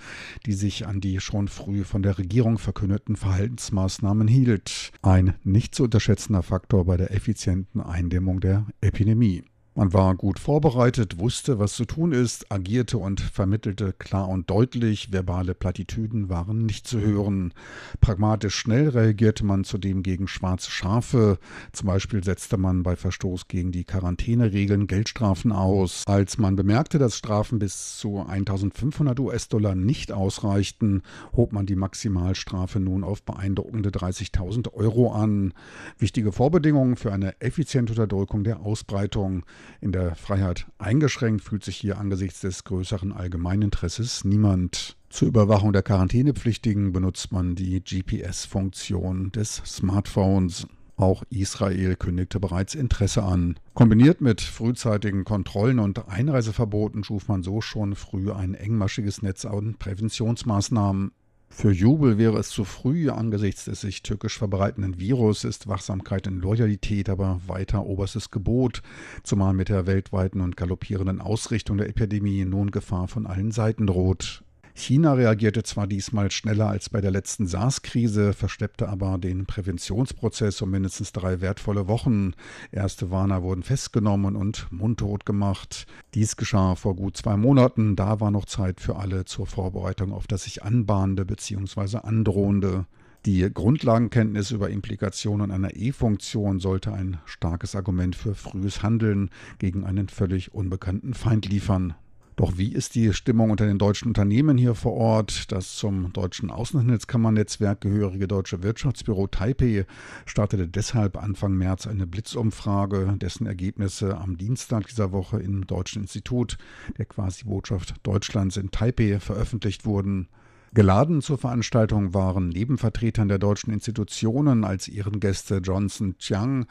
die 0.47 0.53
sich 0.53 0.87
an 0.87 1.01
die 1.01 1.19
schon 1.19 1.49
früh 1.49 1.83
von 1.83 2.05
der 2.05 2.19
Regierung 2.19 2.59
verkündeten 2.59 3.17
Verhaltensmaßnahmen 3.17 4.29
hielt. 4.29 4.93
Ein 5.03 5.35
nicht 5.43 5.75
zu 5.75 5.83
unterschätzender 5.83 6.45
Faktor 6.45 6.85
bei 6.85 6.97
der 6.97 7.11
effizienten 7.11 7.81
Eindämmung 7.81 8.39
der 8.39 8.67
Epidemie. 8.81 9.43
Man 9.77 9.93
war 9.93 10.15
gut 10.15 10.39
vorbereitet, 10.39 11.19
wusste, 11.19 11.59
was 11.59 11.73
zu 11.73 11.85
tun 11.85 12.13
ist, 12.13 12.53
agierte 12.53 12.97
und 12.97 13.21
vermittelte 13.21 13.93
klar 13.93 14.29
und 14.29 14.49
deutlich, 14.49 15.11
verbale 15.11 15.53
Plattitüden 15.53 16.29
waren 16.29 16.65
nicht 16.65 16.87
zu 16.87 17.01
hören. 17.01 17.53
Pragmatisch 18.01 18.55
schnell 18.55 18.91
reagierte 18.91 19.45
man 19.45 19.65
zudem 19.65 20.05
gegen 20.05 20.29
schwarze 20.29 20.71
Schafe, 20.71 21.39
zum 21.73 21.89
Beispiel 21.89 22.23
setzte 22.23 22.57
man 22.57 22.85
bei 22.85 22.95
Verstoß 22.95 23.49
gegen 23.49 23.73
die 23.73 23.83
Quarantäneregeln 23.83 24.87
Geldstrafen 24.87 25.51
aus. 25.51 26.05
Als 26.07 26.39
man 26.39 26.55
bemerkte, 26.55 27.01
dass 27.01 27.17
Strafen 27.17 27.59
bis 27.59 27.99
zu 27.99 28.21
1500 28.25 29.19
US-Dollar 29.19 29.75
nicht 29.75 30.13
ausreichten, 30.13 31.03
hob 31.33 31.53
man 31.53 31.67
die 31.67 31.75
Maximalstrafe 31.75 32.79
nun 32.79 33.03
auf 33.03 33.25
beeindruckende 33.25 33.91
30.000 33.91 34.73
Euro 34.73 35.13
an. 35.13 35.53
Wichtige 35.99 36.31
Vorbedingungen 36.31 36.95
für 36.95 37.13
eine 37.13 37.41
effiziente 37.41 37.95
Unterdrückung 37.95 38.45
der 38.45 38.61
Ausbreitung 38.61 39.45
in 39.81 39.93
der 39.93 40.15
Freiheit 40.15 40.67
eingeschränkt 40.79 41.43
fühlt 41.43 41.65
sich 41.65 41.77
hier 41.77 41.99
angesichts 41.99 42.41
des 42.41 42.65
größeren 42.65 43.13
Allgemeininteresses 43.13 44.25
niemand. 44.25 44.97
Zur 45.11 45.29
Überwachung 45.29 45.73
der 45.73 45.83
Quarantänepflichtigen 45.83 46.93
benutzt 46.93 47.33
man 47.33 47.55
die 47.55 47.83
GPS-Funktion 47.83 49.31
des 49.33 49.63
Smartphones. 49.65 50.67
Auch 50.97 51.25
Israel 51.31 51.97
kündigte 51.97 52.39
bereits 52.39 52.75
Interesse 52.75 53.25
an. 53.25 53.57
Kombiniert 53.75 54.21
mit 54.21 54.41
frühzeitigen 54.41 55.25
Kontrollen 55.25 55.81
und 55.81 56.09
Einreiseverboten 56.09 57.03
schuf 57.03 57.27
man 57.29 57.43
so 57.43 57.61
schon 57.61 57.97
früh 57.97 58.31
ein 58.31 58.55
engmaschiges 58.55 59.23
Netz 59.23 59.45
an 59.45 59.75
Präventionsmaßnahmen. 59.79 61.13
Für 61.57 61.71
Jubel 61.71 62.19
wäre 62.19 62.37
es 62.39 62.51
zu 62.51 62.65
früh, 62.65 63.09
angesichts 63.09 63.67
des 63.67 63.81
sich 63.81 64.03
türkisch 64.03 64.37
verbreitenden 64.37 64.99
Virus 64.99 65.45
ist 65.45 65.69
Wachsamkeit 65.69 66.27
und 66.27 66.41
Loyalität 66.41 67.09
aber 67.09 67.41
weiter 67.47 67.87
oberstes 67.87 68.33
Gebot, 68.33 68.83
zumal 69.23 69.55
mit 69.55 69.69
der 69.69 69.87
weltweiten 69.87 70.41
und 70.41 70.57
galoppierenden 70.57 71.21
Ausrichtung 71.21 71.79
der 71.79 71.89
Epidemie 71.89 72.45
nun 72.45 72.73
Gefahr 72.73 73.07
von 73.07 73.27
allen 73.27 73.53
Seiten 73.53 73.87
droht. 73.87 74.44
China 74.77 75.13
reagierte 75.15 75.63
zwar 75.63 75.87
diesmal 75.87 76.33
schneller 76.33 76.69
als 76.69 76.89
bei 76.89 77.01
der 77.01 77.13
letzten 77.13 77.47
SARS-Krise, 77.47 78.33
versteppte 78.33 78.89
aber 78.89 79.19
den 79.19 79.47
Präventionsprozess 79.47 80.61
um 80.63 80.71
mindestens 80.71 81.13
drei 81.13 81.41
wertvolle 81.41 81.87
Wochen. 81.87 82.33
Erste 82.73 83.13
Warner 83.13 83.45
wurden 83.45 83.63
festgenommen 83.63 84.35
und 84.35 84.67
mundtot 84.73 85.25
gemacht. 85.25 85.87
Dies 86.15 86.37
geschah 86.37 86.75
vor 86.75 86.97
gut 86.97 87.17
zwei 87.17 87.37
Monaten. 87.37 87.95
Da 87.95 88.19
war 88.19 88.33
noch 88.33 88.47
Zeit 88.47 88.81
für 88.81 88.97
alle 88.97 89.25
zur 89.25 89.47
Vorbereitung 89.47 90.13
auf 90.13 90.27
das 90.27 90.43
sich 90.43 90.65
anbahnende 90.65 91.25
bzw. 91.25 91.99
androhende. 91.99 92.87
Die 93.27 93.49
Grundlagenkenntnis 93.51 94.51
über 94.51 94.69
Implikationen 94.71 95.53
einer 95.53 95.77
E-Funktion 95.77 96.59
sollte 96.59 96.93
ein 96.93 97.19
starkes 97.27 97.77
Argument 97.77 98.17
für 98.17 98.35
frühes 98.35 98.83
Handeln 98.83 99.31
gegen 99.59 99.85
einen 99.85 100.09
völlig 100.09 100.53
unbekannten 100.53 101.15
Feind 101.15 101.47
liefern. 101.47 101.95
Doch 102.37 102.59
wie 102.59 102.73
ist 102.73 102.97
die 102.97 103.13
Stimmung 103.13 103.51
unter 103.51 103.65
den 103.65 103.79
deutschen 103.79 104.09
Unternehmen 104.09 104.59
hier 104.59 104.75
vor 104.75 104.95
Ort? 104.95 105.53
Das 105.53 105.77
zum 105.77 106.13
deutschen 106.13 106.51
Außenhandelskammernetzwerk 106.51 107.81
gehörige 107.81 108.27
Deutsche 108.27 108.65
Wirtschaftsbüro 108.65 109.29
Taipei 109.29 109.87
startete 110.27 110.67
deshalb 110.67 111.17
Anfang 111.17 111.55
März 111.55 111.87
eine 111.87 112.09
Blitzumfrage, 112.09 113.15
dessen 113.19 113.47
Ergebnisse 113.47 114.17
am 114.17 114.37
Dienstag 114.37 114.89
dieser 114.89 115.13
Woche 115.13 115.39
im 115.39 115.65
Deutschen 115.69 116.03
Institut 116.03 116.59
der 116.99 117.05
Quasi-Botschaft 117.05 117.95
Deutschlands 118.03 118.57
in 118.57 118.73
Taipei 118.73 119.21
veröffentlicht 119.21 119.85
wurden. 119.85 120.27
Geladen 120.75 121.23
zur 121.23 121.39
Veranstaltung 121.39 122.15
waren 122.15 122.49
neben 122.49 122.79
Vertretern 122.79 123.29
der 123.29 123.39
deutschen 123.39 123.73
Institutionen 123.73 124.65
als 124.65 124.89
Ehrengäste 124.89 125.59
Johnson 125.59 126.19
Chiang, 126.19 126.67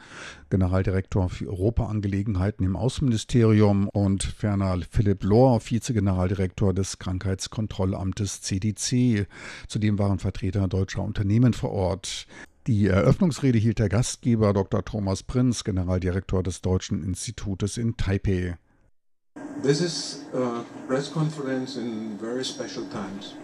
Generaldirektor 0.50 1.30
für 1.30 1.48
Europaangelegenheiten 1.48 2.66
im 2.66 2.76
Außenministerium, 2.76 3.88
und 3.88 4.22
ferner 4.22 4.78
Philipp 4.90 5.24
Lohr, 5.24 5.58
Vizegeneraldirektor 5.62 6.74
des 6.74 6.98
Krankheitskontrollamtes 6.98 8.42
CDC. 8.42 9.26
Zudem 9.68 9.98
waren 9.98 10.18
Vertreter 10.18 10.68
deutscher 10.68 11.02
Unternehmen 11.02 11.54
vor 11.54 11.70
Ort. 11.70 12.26
Die 12.66 12.88
Eröffnungsrede 12.88 13.56
hielt 13.58 13.78
der 13.78 13.88
Gastgeber 13.88 14.52
Dr. 14.52 14.84
Thomas 14.84 15.22
Prinz, 15.22 15.64
Generaldirektor 15.64 16.42
des 16.42 16.60
Deutschen 16.60 17.02
Institutes 17.02 17.78
in 17.78 17.96
Taipei. 17.96 18.58
This 19.62 19.80
is 19.80 20.26
a 20.34 20.62
press 20.86 21.10
conference 21.10 21.76
in 21.76 22.18
very 22.20 22.44
special 22.44 22.84
times. 22.90 23.34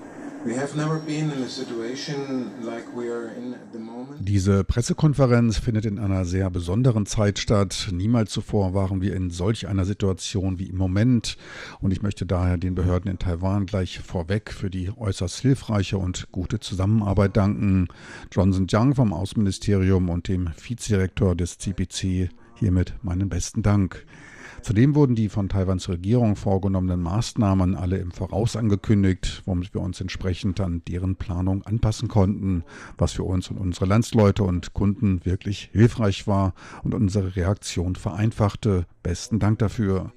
Diese 4.20 4.64
Pressekonferenz 4.64 5.58
findet 5.58 5.84
in 5.84 5.98
einer 5.98 6.24
sehr 6.24 6.48
besonderen 6.48 7.04
Zeit 7.04 7.38
statt. 7.38 7.88
Niemals 7.92 8.30
zuvor 8.30 8.72
waren 8.72 9.02
wir 9.02 9.14
in 9.14 9.28
solch 9.28 9.68
einer 9.68 9.84
Situation 9.84 10.58
wie 10.58 10.70
im 10.70 10.78
Moment. 10.78 11.36
Und 11.80 11.92
ich 11.92 12.00
möchte 12.00 12.24
daher 12.24 12.56
den 12.56 12.74
Behörden 12.74 13.10
in 13.10 13.18
Taiwan 13.18 13.66
gleich 13.66 13.98
vorweg 13.98 14.50
für 14.50 14.70
die 14.70 14.90
äußerst 14.96 15.40
hilfreiche 15.40 15.98
und 15.98 16.28
gute 16.32 16.58
Zusammenarbeit 16.58 17.36
danken. 17.36 17.88
Johnson 18.32 18.66
Jiang 18.66 18.94
vom 18.94 19.12
Außenministerium 19.12 20.08
und 20.08 20.28
dem 20.28 20.50
Vizedirektor 20.56 21.36
des 21.36 21.58
CPC 21.58 22.30
hiermit 22.54 22.94
meinen 23.02 23.28
besten 23.28 23.62
Dank. 23.62 24.06
Zudem 24.62 24.94
wurden 24.94 25.14
die 25.14 25.28
von 25.28 25.48
Taiwans 25.48 25.88
Regierung 25.88 26.36
vorgenommenen 26.36 27.00
Maßnahmen 27.00 27.74
alle 27.74 27.96
im 27.96 28.10
Voraus 28.10 28.56
angekündigt, 28.56 29.42
womit 29.46 29.72
wir 29.74 29.80
uns 29.80 30.00
entsprechend 30.00 30.60
an 30.60 30.82
deren 30.86 31.16
Planung 31.16 31.62
anpassen 31.62 32.08
konnten, 32.08 32.64
was 32.98 33.12
für 33.12 33.24
uns 33.24 33.50
und 33.50 33.58
unsere 33.58 33.86
Landsleute 33.86 34.42
und 34.42 34.74
Kunden 34.74 35.24
wirklich 35.24 35.70
hilfreich 35.72 36.26
war 36.26 36.54
und 36.82 36.94
unsere 36.94 37.36
Reaktion 37.36 37.96
vereinfachte. 37.96 38.86
Besten 39.02 39.38
Dank 39.38 39.58
dafür. 39.60 40.12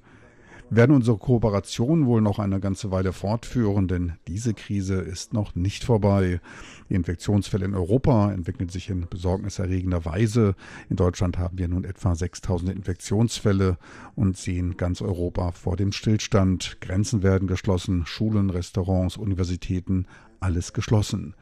Wir 0.70 0.78
werden 0.78 0.96
unsere 0.96 1.18
Kooperation 1.18 2.06
wohl 2.06 2.22
noch 2.22 2.38
eine 2.38 2.58
ganze 2.58 2.90
Weile 2.90 3.12
fortführen, 3.12 3.86
denn 3.86 4.14
diese 4.26 4.54
Krise 4.54 4.94
ist 4.94 5.34
noch 5.34 5.54
nicht 5.54 5.84
vorbei. 5.84 6.40
Die 6.88 6.94
Infektionsfälle 6.94 7.66
in 7.66 7.74
Europa 7.74 8.32
entwickeln 8.32 8.70
sich 8.70 8.88
in 8.88 9.06
besorgniserregender 9.08 10.04
Weise. 10.06 10.54
In 10.88 10.96
Deutschland 10.96 11.38
haben 11.38 11.58
wir 11.58 11.68
nun 11.68 11.84
etwa 11.84 12.14
6000 12.14 12.70
Infektionsfälle 12.70 13.76
und 14.16 14.38
sehen 14.38 14.76
ganz 14.78 15.02
Europa 15.02 15.52
vor 15.52 15.76
dem 15.76 15.92
Stillstand. 15.92 16.78
Grenzen 16.80 17.22
werden 17.22 17.46
geschlossen, 17.46 18.06
Schulen, 18.06 18.48
Restaurants, 18.48 19.18
Universitäten, 19.18 20.06
alles 20.40 20.72
geschlossen. 20.72 21.34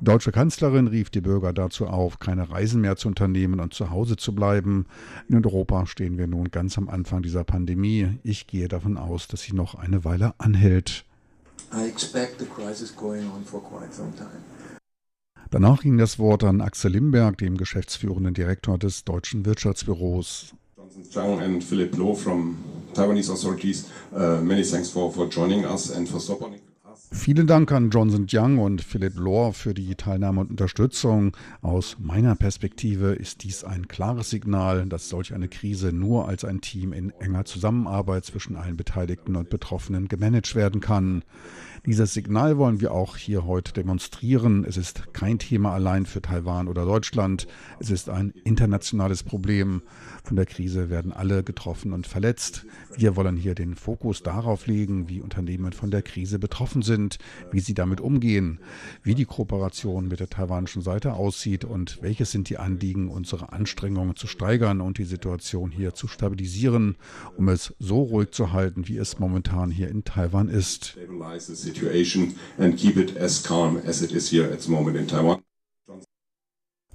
Die 0.00 0.04
deutsche 0.04 0.32
Kanzlerin 0.32 0.86
rief 0.86 1.10
die 1.10 1.20
Bürger 1.20 1.52
dazu 1.52 1.86
auf, 1.86 2.18
keine 2.18 2.50
Reisen 2.50 2.80
mehr 2.80 2.96
zu 2.96 3.08
unternehmen 3.08 3.60
und 3.60 3.74
zu 3.74 3.90
Hause 3.90 4.16
zu 4.16 4.34
bleiben. 4.34 4.86
In 5.28 5.44
Europa 5.44 5.86
stehen 5.86 6.18
wir 6.18 6.26
nun 6.26 6.50
ganz 6.50 6.78
am 6.78 6.88
Anfang 6.88 7.22
dieser 7.22 7.44
Pandemie. 7.44 8.18
Ich 8.22 8.46
gehe 8.46 8.68
davon 8.68 8.96
aus, 8.96 9.28
dass 9.28 9.42
sie 9.42 9.54
noch 9.54 9.74
eine 9.74 10.04
Weile 10.04 10.34
anhält. 10.38 11.04
Danach 15.50 15.82
ging 15.82 15.98
das 15.98 16.18
Wort 16.18 16.44
an 16.44 16.60
Axel 16.60 16.92
Limberg, 16.92 17.38
dem 17.38 17.56
geschäftsführenden 17.56 18.34
Direktor 18.34 18.78
des 18.78 19.04
Deutschen 19.04 19.44
Wirtschaftsbüros. 19.44 20.54
Johnson 20.76 21.10
Zhang 21.10 21.40
and 21.40 21.62
Philip 21.62 21.96
Loh 21.96 22.14
from 22.14 22.56
Taiwanese 22.94 23.32
authorities, 23.32 23.90
uh, 24.12 24.40
many 24.42 24.62
thanks 24.62 24.90
for, 24.90 25.12
for 25.12 25.28
joining 25.28 25.64
us 25.64 25.90
and 25.90 26.08
for 26.08 26.20
supporting. 26.20 26.60
Vielen 27.14 27.46
Dank 27.46 27.72
an 27.72 27.88
Johnson 27.90 28.26
Young 28.30 28.58
und 28.58 28.82
Philipp 28.82 29.16
Lohr 29.16 29.54
für 29.54 29.72
die 29.72 29.94
Teilnahme 29.94 30.40
und 30.42 30.50
Unterstützung. 30.50 31.34
Aus 31.62 31.96
meiner 31.98 32.34
Perspektive 32.34 33.12
ist 33.14 33.44
dies 33.44 33.64
ein 33.64 33.88
klares 33.88 34.28
Signal, 34.28 34.84
dass 34.86 35.08
solch 35.08 35.32
eine 35.32 35.48
Krise 35.48 35.92
nur 35.92 36.28
als 36.28 36.44
ein 36.44 36.60
Team 36.60 36.92
in 36.92 37.10
enger 37.20 37.46
Zusammenarbeit 37.46 38.26
zwischen 38.26 38.56
allen 38.56 38.76
Beteiligten 38.76 39.36
und 39.36 39.48
Betroffenen 39.48 40.08
gemanagt 40.08 40.54
werden 40.54 40.82
kann. 40.82 41.22
Dieses 41.86 42.14
Signal 42.14 42.56
wollen 42.56 42.80
wir 42.80 42.92
auch 42.92 43.18
hier 43.18 43.44
heute 43.44 43.74
demonstrieren. 43.74 44.64
Es 44.64 44.78
ist 44.78 45.12
kein 45.12 45.38
Thema 45.38 45.74
allein 45.74 46.06
für 46.06 46.22
Taiwan 46.22 46.66
oder 46.66 46.86
Deutschland. 46.86 47.46
Es 47.78 47.90
ist 47.90 48.08
ein 48.08 48.32
internationales 48.42 49.22
Problem. 49.22 49.82
Von 50.22 50.36
der 50.36 50.46
Krise 50.46 50.88
werden 50.88 51.12
alle 51.12 51.44
getroffen 51.44 51.92
und 51.92 52.06
verletzt. 52.06 52.64
Wir 52.96 53.16
wollen 53.16 53.36
hier 53.36 53.54
den 53.54 53.74
Fokus 53.74 54.22
darauf 54.22 54.66
legen, 54.66 55.10
wie 55.10 55.20
Unternehmen 55.20 55.74
von 55.74 55.90
der 55.90 56.00
Krise 56.00 56.38
betroffen 56.38 56.80
sind, 56.80 57.18
wie 57.52 57.60
sie 57.60 57.74
damit 57.74 58.00
umgehen, 58.00 58.60
wie 59.02 59.14
die 59.14 59.26
Kooperation 59.26 60.08
mit 60.08 60.20
der 60.20 60.30
taiwanischen 60.30 60.80
Seite 60.80 61.12
aussieht 61.12 61.66
und 61.66 61.98
welches 62.00 62.30
sind 62.30 62.48
die 62.48 62.56
Anliegen, 62.56 63.10
unsere 63.10 63.52
Anstrengungen 63.52 64.16
zu 64.16 64.26
steigern 64.26 64.80
und 64.80 64.96
die 64.96 65.04
Situation 65.04 65.70
hier 65.70 65.92
zu 65.92 66.08
stabilisieren, 66.08 66.96
um 67.36 67.50
es 67.50 67.74
so 67.78 68.00
ruhig 68.00 68.30
zu 68.30 68.52
halten, 68.54 68.88
wie 68.88 68.96
es 68.96 69.18
momentan 69.18 69.70
hier 69.70 69.88
in 69.88 70.04
Taiwan 70.04 70.48
ist 70.48 70.96
situation 71.74 72.34
and 72.58 72.76
keep 72.76 72.96
it 72.96 73.16
as 73.16 73.42
calm 73.42 73.80
as 73.86 74.02
it 74.02 74.12
is 74.12 74.30
here 74.30 74.50
at 74.52 74.60
the 74.60 74.70
moment 74.70 74.96
in 74.96 75.06
Taiwan. 75.06 75.42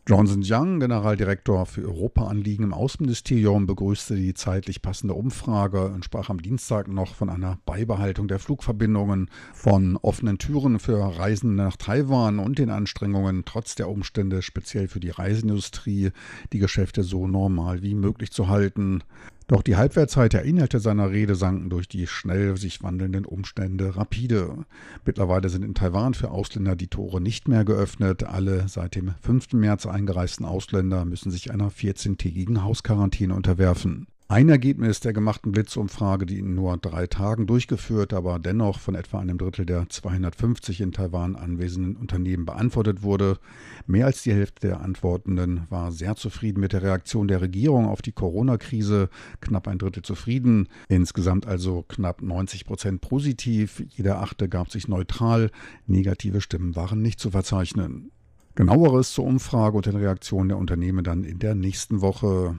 Johnson 0.10 0.42
Young, 0.44 0.80
Generaldirektor 0.80 1.68
für 1.68 1.84
Europaanliegen 1.84 2.66
im 2.66 2.74
Außenministerium, 2.74 3.68
begrüßte 3.68 4.16
die 4.16 4.34
zeitlich 4.34 4.82
passende 4.82 5.14
Umfrage 5.14 5.86
und 5.86 6.04
sprach 6.04 6.32
am 6.32 6.42
Dienstag 6.42 6.88
noch 6.88 7.14
von 7.14 7.30
einer 7.30 7.60
Beibehaltung 7.68 8.28
der 8.28 8.40
Flugverbindungen, 8.40 9.30
von 9.54 9.98
offenen 9.98 10.40
Türen 10.40 10.80
für 10.80 10.98
Reisende 11.20 11.56
nach 11.64 11.76
Taiwan 11.76 12.40
und 12.40 12.58
den 12.58 12.72
Anstrengungen, 12.72 13.44
trotz 13.46 13.76
der 13.76 13.88
Umstände 13.88 14.42
speziell 14.42 14.88
für 14.88 15.00
die 15.00 15.12
Reiseindustrie, 15.12 16.10
die 16.54 16.60
Geschäfte 16.60 17.04
so 17.04 17.28
normal 17.28 17.84
wie 17.84 17.94
möglich 17.94 18.32
zu 18.32 18.48
halten. 18.48 19.04
Doch 19.50 19.64
die 19.64 19.78
Halbwertszeit 19.78 20.34
der 20.34 20.44
Inhalte 20.44 20.80
seiner 20.80 21.10
Rede 21.10 21.34
sanken 21.34 21.72
durch 21.72 21.88
die 21.88 22.06
schnell 22.06 22.56
sich 22.56 22.84
wandelnden 22.84 23.26
Umstände 23.26 23.96
rapide. 23.96 24.64
Mittlerweile 25.06 25.50
sind 25.50 25.66
in 25.66 25.74
Taiwan 25.74 26.14
für 26.14 26.30
Ausländer 26.30 26.76
die 26.76 26.86
Tore 26.86 27.20
nicht 27.20 27.48
mehr 27.48 27.66
geöffnet. 27.66 28.24
Alle 28.24 28.68
seit 28.68 28.94
dem 28.94 29.16
5. 29.24 29.54
März 29.54 29.88
eingereisten 29.88 30.46
Ausländer 30.46 31.04
müssen 31.04 31.32
sich 31.32 31.52
einer 31.52 31.72
14-tägigen 31.72 32.62
Hausquarantäne 32.62 33.34
unterwerfen. 33.34 34.06
Ein 34.32 34.48
Ergebnis 34.50 35.00
der 35.00 35.12
gemachten 35.12 35.52
Blitzumfrage, 35.52 36.28
die 36.28 36.38
in 36.38 36.54
nur 36.54 36.78
drei 36.78 37.08
Tagen 37.08 37.48
durchgeführt, 37.48 38.14
aber 38.14 38.38
dennoch 38.38 38.80
von 38.80 38.94
etwa 38.94 39.18
einem 39.18 39.40
Drittel 39.40 39.66
der 39.66 39.90
250 39.90 40.82
in 40.82 40.92
Taiwan 40.92 41.36
anwesenden 41.36 41.96
Unternehmen 41.96 42.46
beantwortet 42.46 43.02
wurde. 43.02 43.40
Mehr 43.88 44.06
als 44.06 44.22
die 44.22 44.32
Hälfte 44.32 44.68
der 44.68 44.82
Antwortenden 44.82 45.66
war 45.72 45.92
sehr 45.92 46.16
zufrieden 46.16 46.60
mit 46.60 46.74
der 46.74 46.84
Reaktion 46.84 47.28
der 47.28 47.42
Regierung 47.42 47.88
auf 47.88 48.04
die 48.04 48.12
Corona-Krise, 48.12 49.10
knapp 49.42 49.68
ein 49.68 49.80
Drittel 49.80 50.04
zufrieden, 50.04 50.68
insgesamt 50.90 51.48
also 51.48 51.84
knapp 51.88 52.22
90 52.22 52.66
Prozent 52.66 53.02
positiv, 53.02 53.84
jeder 53.90 54.22
Achte 54.22 54.48
gab 54.48 54.70
sich 54.70 54.88
neutral, 54.88 55.50
negative 55.88 56.42
Stimmen 56.42 56.76
waren 56.76 57.02
nicht 57.02 57.20
zu 57.20 57.32
verzeichnen. 57.32 58.12
Genaueres 58.54 59.12
zur 59.12 59.26
Umfrage 59.26 59.76
und 59.76 59.88
den 59.88 59.96
Reaktionen 59.96 60.50
der 60.50 60.60
Unternehmen 60.60 61.04
dann 61.04 61.24
in 61.24 61.40
der 61.40 61.56
nächsten 61.56 62.02
Woche. 62.02 62.58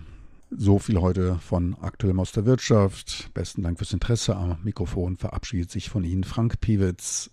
So 0.57 0.81
viel 0.81 1.01
heute 1.01 1.37
von 1.37 1.77
Aktuellem 1.81 2.19
aus 2.19 2.33
der 2.33 2.45
Wirtschaft. 2.45 3.31
Besten 3.35 3.63
Dank 3.63 3.79
fürs 3.79 3.93
Interesse. 3.93 4.37
Am 4.37 4.59
Mikrofon 4.65 5.17
verabschiedet 5.17 5.71
sich 5.71 5.89
von 5.89 6.03
Ihnen 6.03 6.25
Frank 6.25 6.61
Piewitz. 6.61 7.31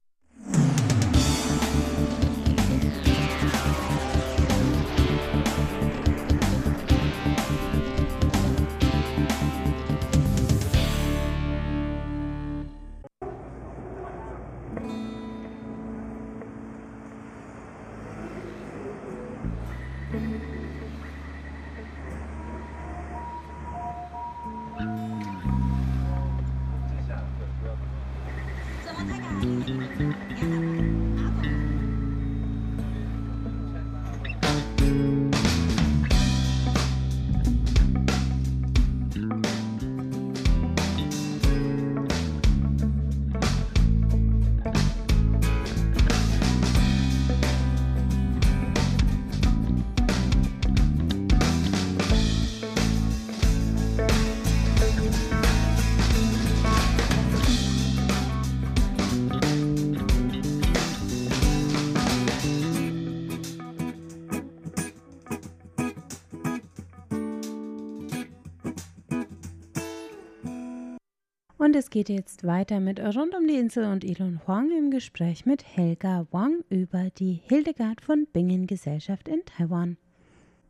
Es 71.77 71.91
geht 71.91 72.09
jetzt 72.09 72.43
weiter 72.43 72.79
mit 72.79 72.99
Rund 72.99 73.35
um 73.35 73.47
die 73.47 73.55
Insel 73.55 73.85
und 73.85 74.03
Elon 74.03 74.41
Huang 74.47 74.71
im 74.75 74.89
Gespräch 74.89 75.45
mit 75.45 75.63
Helga 75.63 76.25
Wang 76.31 76.63
über 76.69 77.11
die 77.11 77.39
Hildegard 77.45 78.01
von 78.01 78.25
Bingen 78.33 78.65
Gesellschaft 78.65 79.27
in 79.27 79.45
Taiwan. 79.45 79.95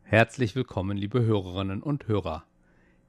Herzlich 0.02 0.54
willkommen, 0.54 0.98
liebe 0.98 1.24
Hörerinnen 1.24 1.82
und 1.82 2.08
Hörer. 2.08 2.44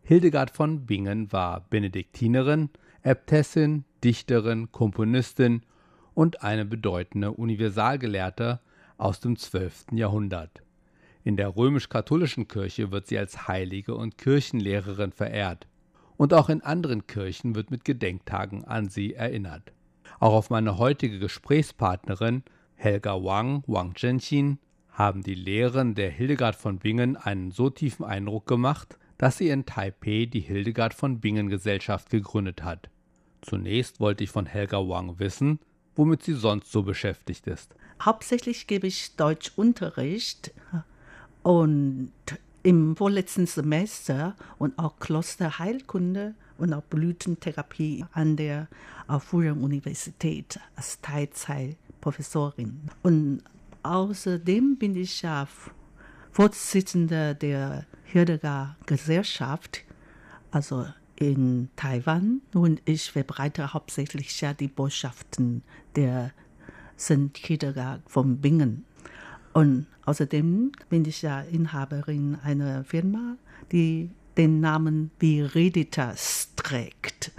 Hildegard 0.02 0.50
von 0.50 0.86
Bingen 0.86 1.34
war 1.34 1.66
Benediktinerin, 1.70 2.70
Äbtissin, 3.04 3.84
Dichterin, 4.02 4.72
Komponistin 4.72 5.64
und 6.14 6.42
eine 6.42 6.64
bedeutende 6.64 7.32
Universalgelehrte 7.34 8.62
aus 8.98 9.20
dem 9.20 9.36
12. 9.36 9.88
Jahrhundert. 9.92 10.64
In 11.26 11.36
der 11.36 11.54
römisch-katholischen 11.54 12.48
Kirche 12.48 12.94
wird 12.94 13.08
sie 13.08 13.18
als 13.18 13.50
Heilige 13.50 13.94
und 13.94 14.18
Kirchenlehrerin 14.18 15.12
verehrt. 15.12 15.68
Und 16.20 16.34
auch 16.34 16.50
in 16.50 16.60
anderen 16.60 17.08
Kirchen 17.08 17.56
wird 17.56 17.72
mit 17.72 17.86
Gedenktagen 17.86 18.66
an 18.66 18.90
sie 18.90 19.14
erinnert. 19.14 19.72
Auch 20.20 20.34
auf 20.34 20.50
meine 20.50 20.78
heutige 20.78 21.18
Gesprächspartnerin 21.18 22.44
Helga 22.76 23.24
Wang, 23.24 23.64
Wang 23.68 23.96
Zhenxin, 23.96 24.60
haben 24.92 25.24
die 25.24 25.34
Lehren 25.34 25.96
der 25.96 26.10
Hildegard 26.10 26.58
von 26.58 26.78
Bingen 26.78 27.16
einen 27.16 27.52
so 27.52 27.70
tiefen 27.70 28.04
Eindruck 28.04 28.48
gemacht, 28.48 28.98
dass 29.18 29.38
sie 29.38 29.48
in 29.48 29.66
Taipeh 29.66 30.26
die 30.26 30.42
Hildegard 30.42 30.94
von 30.94 31.22
Bingen 31.22 31.48
Gesellschaft 31.48 32.10
gegründet 32.10 32.64
hat. 32.64 32.90
Zunächst 33.42 34.02
wollte 34.02 34.26
ich 34.26 34.30
von 34.30 34.46
Helga 34.46 34.80
Wang 34.80 35.20
wissen, 35.20 35.60
womit 35.96 36.24
sie 36.24 36.34
sonst 36.34 36.70
so 36.70 36.84
beschäftigt 36.84 37.48
ist. 37.48 37.76
Hauptsächlich 38.02 38.68
gebe 38.68 38.88
ich 38.88 39.16
Deutschunterricht 39.16 40.54
und 41.44 42.12
im 42.64 42.96
vorletzten 42.96 43.46
Semester 43.46 44.36
und 44.58 44.78
auch 44.78 45.00
Klosterheilkunde 45.00 46.36
und 46.58 46.74
auch 46.74 46.84
Blütentherapie 46.84 48.06
an 48.12 48.36
der 48.36 48.68
Furian-Universität 49.08 50.60
als 50.76 51.00
Teilzeitprofessorin. 51.02 52.82
Und 53.02 53.44
außerdem 53.84 54.78
bin 54.78 54.96
ich 54.96 55.22
ja 55.22 55.48
Vorsitzende 56.32 57.34
der 57.34 57.86
Hildegard 58.06 58.76
Gesellschaft, 58.86 59.84
also 60.52 60.86
in 61.16 61.70
Taiwan. 61.76 62.42
Und 62.54 62.82
ich 62.86 63.12
verbreite 63.12 63.74
hauptsächlich 63.74 64.40
ja 64.42 64.54
die 64.54 64.68
Botschaften 64.68 65.64
der 65.96 66.32
St. 66.98 67.36
Hildegard 67.36 68.02
von 68.08 68.38
Bingen. 68.38 68.86
Und 69.54 69.88
außerdem 70.10 70.72
bin 70.90 71.06
ich 71.06 71.22
ja 71.22 71.42
Inhaberin 71.42 72.36
einer 72.44 72.84
Firma, 72.84 73.38
die 73.72 74.10
den 74.38 74.60
Namen 74.60 75.12
Viriditas 75.20 76.50
trägt. 76.56 77.32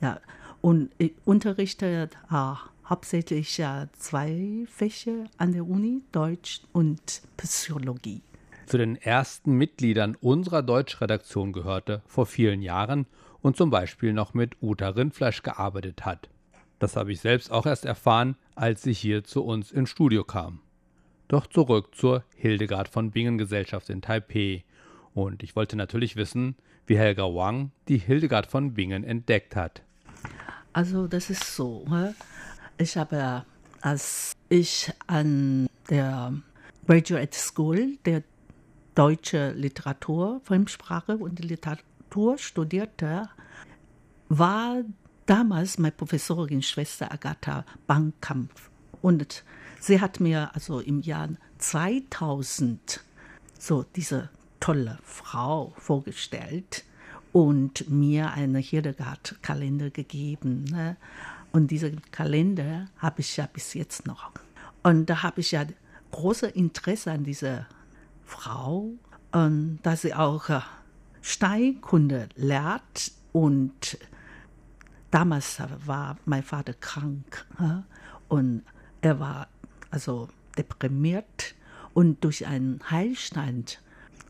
Ja, 0.00 0.18
und 0.60 0.90
ich 0.98 1.12
unterrichte 1.24 2.10
auch 2.28 2.68
hauptsächlich 2.84 3.58
ja 3.58 3.86
zwei 3.96 4.64
Fächer 4.68 5.26
an 5.38 5.52
der 5.52 5.66
Uni, 5.68 6.02
Deutsch 6.10 6.62
und 6.72 7.22
Psychologie. 7.36 8.22
Zu 8.66 8.78
den 8.78 8.96
ersten 8.96 9.52
Mitgliedern 9.52 10.16
unserer 10.20 10.62
Deutschredaktion 10.62 11.52
gehörte 11.52 12.02
vor 12.06 12.26
vielen 12.26 12.60
Jahren 12.60 13.06
und 13.40 13.56
zum 13.56 13.70
Beispiel 13.70 14.12
noch 14.12 14.34
mit 14.34 14.56
Uta 14.60 14.88
Rindfleisch 14.88 15.42
gearbeitet 15.42 16.04
hat. 16.04 16.28
Das 16.80 16.96
habe 16.96 17.12
ich 17.12 17.20
selbst 17.20 17.52
auch 17.52 17.66
erst 17.66 17.84
erfahren, 17.84 18.36
als 18.56 18.82
sie 18.82 18.92
hier 18.92 19.22
zu 19.22 19.44
uns 19.44 19.70
ins 19.70 19.90
Studio 19.90 20.24
kam. 20.24 20.63
Doch 21.28 21.46
zurück 21.46 21.94
zur 21.94 22.24
Hildegard 22.36 22.88
von 22.88 23.10
Bingen 23.10 23.38
Gesellschaft 23.38 23.90
in 23.90 24.02
Taipeh. 24.02 24.62
Und 25.14 25.42
ich 25.42 25.56
wollte 25.56 25.76
natürlich 25.76 26.16
wissen, 26.16 26.56
wie 26.86 26.98
Helga 26.98 27.24
Wang 27.24 27.70
die 27.88 27.98
Hildegard 27.98 28.46
von 28.46 28.74
Bingen 28.74 29.04
entdeckt 29.04 29.56
hat. 29.56 29.82
Also 30.72 31.06
das 31.06 31.30
ist 31.30 31.54
so. 31.54 31.86
Ich 32.78 32.96
habe, 32.96 33.44
als 33.80 34.32
ich 34.48 34.92
an 35.06 35.68
der 35.88 36.34
Graduate 36.86 37.34
School 37.34 37.96
der 38.04 38.22
deutsche 38.94 39.52
Literatur, 39.52 40.40
Fremdsprache 40.44 41.16
und 41.16 41.38
Literatur 41.42 42.38
studierte, 42.38 43.28
war 44.28 44.82
damals 45.26 45.78
meine 45.78 45.92
Professorin 45.92 46.62
Schwester 46.62 47.10
Agatha 47.12 47.64
Bankkampf. 47.86 48.70
Und 49.00 49.44
sie 49.84 50.00
hat 50.00 50.20
mir 50.20 50.50
also 50.54 50.80
im 50.80 51.00
Jahr 51.00 51.28
2000 51.58 53.00
so 53.58 53.84
diese 53.94 54.30
tolle 54.60 54.98
Frau 55.02 55.72
vorgestellt 55.76 56.84
und 57.32 57.88
mir 57.90 58.32
einen 58.32 58.56
Hildegard-Kalender 58.56 59.90
gegeben. 59.90 60.64
Ne? 60.64 60.96
Und 61.52 61.70
diesen 61.70 62.00
Kalender 62.10 62.88
habe 62.98 63.20
ich 63.20 63.36
ja 63.36 63.46
bis 63.46 63.74
jetzt 63.74 64.06
noch. 64.06 64.30
Und 64.82 65.10
da 65.10 65.22
habe 65.22 65.40
ich 65.40 65.52
ja 65.52 65.64
großes 66.12 66.52
Interesse 66.52 67.12
an 67.12 67.24
dieser 67.24 67.66
Frau, 68.24 68.90
und 69.32 69.80
dass 69.82 70.02
sie 70.02 70.14
auch 70.14 70.48
äh, 70.48 70.60
Steinkunde 71.20 72.28
lehrt 72.36 73.10
und 73.32 73.98
damals 75.10 75.60
war 75.86 76.16
mein 76.24 76.44
Vater 76.44 76.72
krank 76.74 77.44
und 78.28 78.62
er 79.00 79.18
war 79.18 79.48
also 79.94 80.28
deprimiert 80.58 81.54
und 81.94 82.22
durch 82.24 82.46
einen 82.46 82.80
Heilstand 82.90 83.80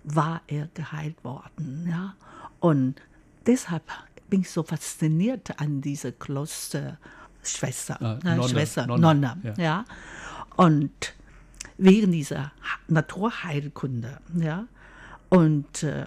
war 0.04 0.42
er 0.46 0.68
geheilt 0.74 1.24
worden. 1.24 1.86
Ja? 1.88 2.14
Und 2.60 3.00
deshalb 3.46 3.82
bin 4.28 4.42
ich 4.42 4.50
so 4.50 4.62
fasziniert 4.62 5.58
an 5.58 5.80
diese 5.80 6.12
Klosterschwester, 6.12 8.20
äh, 8.22 8.36
Nonne, 8.36 8.48
Schwester, 8.50 8.86
Nonne, 8.86 9.14
Nonne, 9.14 9.38
ja. 9.42 9.54
ja. 9.56 9.84
Und 10.56 11.14
wegen 11.78 12.12
dieser 12.12 12.52
Naturheilkunde, 12.88 14.18
ja. 14.36 14.66
Und 15.30 15.82
äh, 15.82 16.04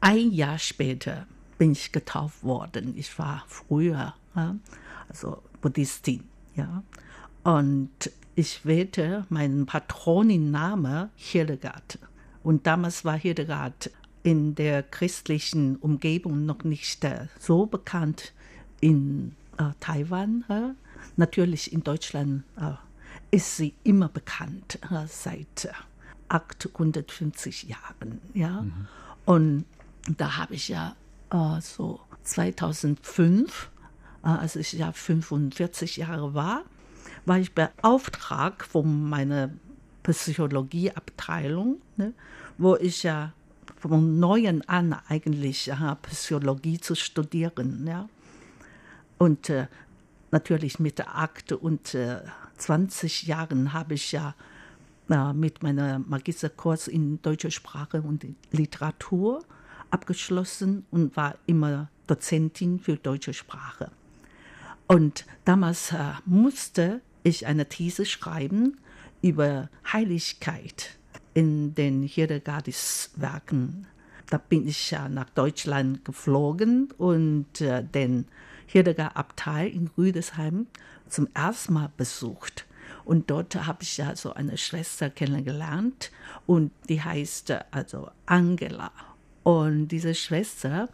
ein 0.00 0.30
Jahr 0.30 0.58
später 0.58 1.26
bin 1.58 1.72
ich 1.72 1.90
getauft 1.90 2.44
worden. 2.44 2.96
Ich 2.96 3.18
war 3.18 3.44
früher, 3.48 4.14
ja, 4.36 4.54
also 5.08 5.42
Buddhistin, 5.60 6.22
ja. 6.54 6.84
Und 7.42 7.90
ich 8.36 8.64
wählte 8.64 9.26
meinen 9.28 9.66
Patroninnamen 9.66 11.10
Hildegard. 11.16 11.98
Und 12.42 12.66
damals 12.66 13.04
war 13.04 13.16
Hildegard 13.16 13.90
in 14.22 14.54
der 14.54 14.82
christlichen 14.82 15.76
Umgebung 15.76 16.46
noch 16.46 16.64
nicht 16.64 17.04
äh, 17.04 17.26
so 17.38 17.66
bekannt 17.66 18.32
in 18.80 19.34
äh, 19.58 19.70
Taiwan. 19.80 20.44
Äh. 20.48 20.70
Natürlich 21.16 21.72
in 21.72 21.84
Deutschland 21.84 22.44
äh, 22.56 22.72
ist 23.30 23.56
sie 23.56 23.74
immer 23.84 24.08
bekannt, 24.08 24.78
äh, 24.90 25.06
seit 25.06 25.68
850 26.28 27.64
Jahren. 27.64 28.20
Ja? 28.32 28.62
Mhm. 28.62 28.88
Und 29.26 29.64
da 30.16 30.36
habe 30.36 30.54
ich 30.54 30.68
ja 30.68 30.96
äh, 31.30 31.60
so 31.60 32.00
2005, 32.24 33.70
als 34.22 34.56
ich 34.56 34.72
ja 34.72 34.90
45 34.90 35.98
Jahre 35.98 36.32
war, 36.32 36.64
war 37.26 37.38
ich 37.38 37.52
beauftragt 37.52 38.66
von 38.66 39.08
meiner 39.08 39.50
Psychologieabteilung, 40.02 41.80
ne, 41.96 42.12
wo 42.58 42.76
ich 42.76 43.02
ja 43.02 43.32
von 43.78 44.18
neuen 44.18 44.66
an 44.68 44.96
eigentlich 45.08 45.66
ja, 45.66 45.94
Psychologie 46.02 46.80
zu 46.80 46.94
studieren. 46.94 47.86
Ja. 47.86 48.08
Und 49.18 49.50
äh, 49.50 49.66
natürlich 50.30 50.78
mit 50.78 51.00
Akte 51.06 51.56
und 51.56 51.94
äh, 51.94 52.20
20 52.56 53.24
Jahren 53.24 53.72
habe 53.72 53.94
ich 53.94 54.12
ja 54.12 54.34
äh, 55.08 55.32
mit 55.32 55.62
meinem 55.62 56.04
Magisterkurs 56.08 56.88
in 56.88 57.20
deutscher 57.22 57.50
Sprache 57.50 58.02
und 58.02 58.26
Literatur 58.52 59.44
abgeschlossen 59.90 60.86
und 60.90 61.16
war 61.16 61.36
immer 61.46 61.88
Dozentin 62.06 62.80
für 62.80 62.96
deutsche 62.96 63.32
Sprache. 63.32 63.90
Und 64.86 65.24
damals 65.44 65.92
äh, 65.92 66.12
musste 66.26 67.00
ich 67.24 67.46
eine 67.46 67.68
These 67.68 68.06
schreiben 68.06 68.78
über 69.22 69.68
Heiligkeit 69.92 70.96
in 71.32 71.74
den 71.74 72.02
Hildegardis-Werken. 72.02 73.86
Da 74.30 74.38
bin 74.38 74.68
ich 74.68 74.90
ja 74.90 75.08
nach 75.08 75.30
Deutschland 75.30 76.04
geflogen 76.04 76.92
und 76.96 77.60
äh, 77.60 77.82
den 77.82 78.26
Hildegard-Abtei 78.66 79.66
in 79.66 79.90
Rüdesheim 79.98 80.66
zum 81.08 81.28
ersten 81.34 81.74
Mal 81.74 81.90
besucht. 81.96 82.66
Und 83.04 83.30
dort 83.30 83.54
habe 83.54 83.82
ich 83.82 83.96
ja 83.96 84.14
so 84.16 84.32
eine 84.32 84.56
Schwester 84.56 85.10
kennengelernt 85.10 86.10
und 86.46 86.70
die 86.88 87.02
heißt 87.02 87.50
äh, 87.50 87.60
also 87.70 88.10
Angela. 88.26 88.92
Und 89.42 89.88
diese 89.88 90.14
Schwester 90.14 90.88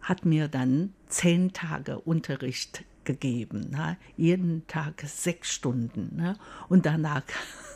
hat 0.00 0.24
mir 0.24 0.48
dann 0.48 0.94
zehn 1.06 1.52
Tage 1.52 1.98
Unterricht 2.00 2.84
gegeben, 3.08 3.70
ne? 3.70 3.96
jeden 4.16 4.66
Tag 4.66 5.02
sechs 5.06 5.50
Stunden. 5.52 6.14
Ne? 6.14 6.36
Und 6.68 6.84
danach 6.84 7.22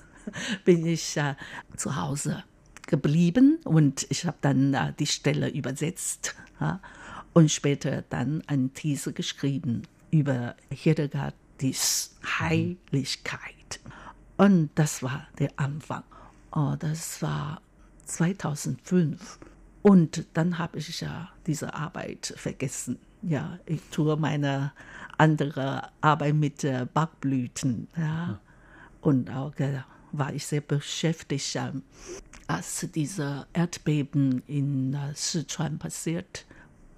bin 0.65 0.87
ich 0.87 1.17
äh, 1.17 1.35
zu 1.77 1.97
Hause 1.97 2.45
geblieben 2.87 3.59
und 3.65 4.07
ich 4.11 4.27
habe 4.27 4.37
dann 4.43 4.75
äh, 4.75 4.93
die 4.99 5.07
Stelle 5.07 5.49
übersetzt 5.49 6.35
ja? 6.61 6.81
und 7.33 7.51
später 7.51 8.03
dann 8.11 8.43
eine 8.47 8.69
These 8.69 9.15
geschrieben 9.15 9.83
über 10.11 10.55
Hildegardis 10.71 12.15
Heiligkeit. 12.39 13.81
Und 14.37 14.71
das 14.75 15.03
war 15.03 15.27
der 15.39 15.53
Anfang. 15.57 16.03
Oh, 16.53 16.75
das 16.79 17.23
war 17.23 17.63
2005. 18.05 19.39
Und 19.81 20.27
dann 20.35 20.59
habe 20.59 20.79
ich 20.79 21.01
ja 21.01 21.31
diese 21.47 21.73
Arbeit 21.73 22.35
vergessen. 22.37 22.99
Ja, 23.23 23.59
ich 23.67 23.81
tue 23.91 24.17
meine 24.17 24.73
andere 25.23 25.89
Arbeit 26.01 26.35
mit 26.35 26.65
äh, 26.65 26.85
Backblüten. 26.93 27.87
Ja. 27.97 28.41
Und 29.01 29.31
auch 29.31 29.57
äh, 29.59 29.83
war 30.11 30.35
ich 30.35 30.45
sehr 30.45 30.63
beschäftigt, 30.63 31.55
äh, 31.55 31.71
als 32.49 32.89
diese 32.93 33.47
Erdbeben 33.53 34.43
in 34.49 34.95
äh, 34.95 35.15
Sichuan 35.15 35.79
passiert, 35.79 36.45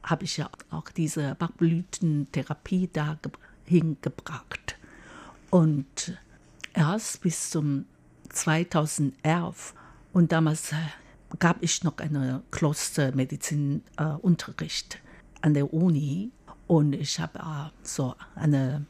habe 0.02 0.24
ich 0.24 0.38
ja 0.38 0.48
auch 0.70 0.88
diese 0.88 1.34
Backblütentherapie 1.34 2.88
da 2.90 3.18
hingebracht. 3.66 4.78
Und 5.50 6.18
erst 6.72 7.20
bis 7.20 7.50
zum 7.50 7.84
2011 8.30 9.74
und 10.14 10.32
damals 10.32 10.72
äh, 10.72 10.76
gab 11.38 11.62
ich 11.62 11.84
noch 11.84 11.98
einen 11.98 12.42
Klostermedizinunterricht 12.50 14.94
äh, 14.94 14.98
an 15.42 15.52
der 15.52 15.74
Uni 15.74 16.32
und 16.66 16.94
ich 16.94 17.20
habe 17.20 17.38
äh, 17.38 17.70
so 17.83 18.14
eine 18.35 18.87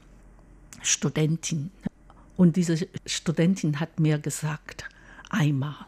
Studentin 0.83 1.71
und 2.37 2.57
diese 2.57 2.89
Studentin 3.07 3.79
hat 3.81 4.01
mir 4.01 4.19
gesagt, 4.19 4.85
einmal, 5.31 5.87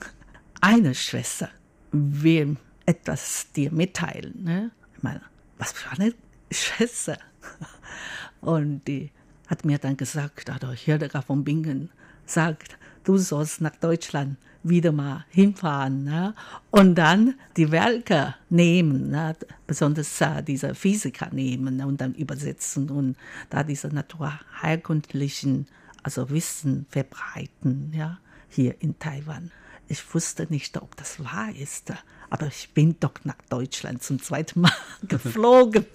eine 0.60 0.94
Schwester 0.94 1.50
will 1.92 2.56
etwas 2.86 3.50
dir 3.52 3.70
mitteilen. 3.70 4.42
Ne? 4.42 4.70
Ich 4.96 5.02
meine, 5.02 5.22
was 5.58 5.72
für 5.72 5.90
eine 5.90 6.14
Schwester? 6.50 7.18
Und 8.40 8.86
die 8.86 9.10
hat 9.46 9.64
mir 9.64 9.78
dann 9.78 9.96
gesagt, 9.96 10.50
also 10.50 10.72
Hildegard 10.72 11.24
von 11.24 11.44
Bingen 11.44 11.90
sagt, 12.26 12.76
du 13.04 13.18
sollst 13.18 13.60
nach 13.60 13.76
Deutschland 13.76 14.36
wieder 14.64 14.92
mal 14.92 15.24
hinfahren 15.28 16.04
ne? 16.04 16.34
und 16.70 16.94
dann 16.94 17.34
die 17.56 17.70
Werke 17.70 18.34
nehmen, 18.48 19.10
ne? 19.10 19.36
besonders 19.66 20.20
äh, 20.20 20.42
diese 20.42 20.74
Physiker 20.74 21.28
nehmen 21.32 21.82
und 21.82 22.00
dann 22.00 22.14
übersetzen 22.14 22.90
und 22.90 23.16
da 23.50 23.62
diese 23.62 23.88
naturheilkundlichen 23.88 25.66
also 26.02 26.30
Wissen 26.30 26.86
verbreiten, 26.90 27.92
ja, 27.94 28.18
hier 28.48 28.80
in 28.80 28.98
Taiwan. 28.98 29.50
Ich 29.88 30.14
wusste 30.14 30.46
nicht, 30.48 30.76
ob 30.76 30.96
das 30.96 31.22
wahr 31.22 31.54
ist, 31.54 31.92
aber 32.30 32.46
ich 32.46 32.70
bin 32.72 32.96
doch 33.00 33.14
nach 33.24 33.40
Deutschland 33.48 34.02
zum 34.02 34.20
zweiten 34.22 34.62
Mal 34.62 34.72
geflogen. 35.08 35.86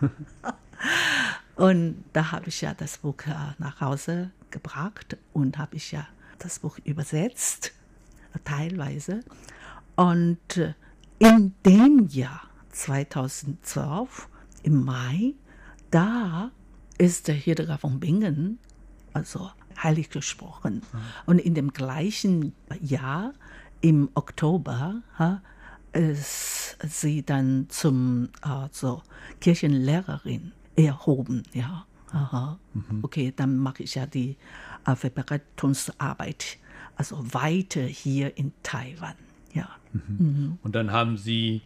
und 1.56 2.04
da 2.12 2.32
habe 2.32 2.48
ich 2.48 2.60
ja 2.60 2.74
das 2.74 2.98
Buch 2.98 3.18
äh, 3.26 3.34
nach 3.58 3.80
Hause 3.80 4.30
gebracht 4.50 5.16
und 5.32 5.58
habe 5.58 5.76
ich 5.76 5.92
ja 5.92 6.06
das 6.38 6.58
Buch 6.58 6.78
übersetzt, 6.84 7.72
teilweise. 8.44 9.20
Und 9.94 10.56
äh, 10.56 10.74
in 11.18 11.54
dem 11.64 12.06
Jahr 12.08 12.42
2012, 12.72 14.28
im 14.62 14.84
Mai, 14.84 15.34
da 15.90 16.50
ist 16.98 17.28
der 17.28 17.34
Hildegard 17.34 17.80
von 17.80 18.00
Bingen 18.00 18.58
also 19.16 19.50
heilig 19.82 20.10
gesprochen. 20.10 20.82
Mhm. 20.92 20.98
Und 21.26 21.38
in 21.38 21.54
dem 21.54 21.72
gleichen 21.72 22.54
Jahr, 22.80 23.32
im 23.80 24.10
Oktober, 24.14 25.02
ist 25.92 26.76
sie 26.82 27.24
dann 27.24 27.66
zum 27.68 28.28
also 28.40 29.02
Kirchenlehrerin 29.40 30.52
erhoben. 30.76 31.42
Ja. 31.52 31.86
Aha. 32.12 32.58
Mhm. 32.74 33.00
Okay, 33.02 33.32
dann 33.34 33.58
mache 33.58 33.82
ich 33.82 33.94
ja 33.96 34.06
die 34.06 34.36
Verbreitungsarbeit 34.94 36.58
also 36.96 37.22
weiter 37.32 37.82
hier 37.82 38.36
in 38.36 38.52
Taiwan. 38.62 39.14
Ja. 39.52 39.68
Mhm. 39.92 40.02
Mhm. 40.18 40.58
Und 40.62 40.74
dann 40.74 40.90
haben 40.90 41.16
Sie 41.16 41.62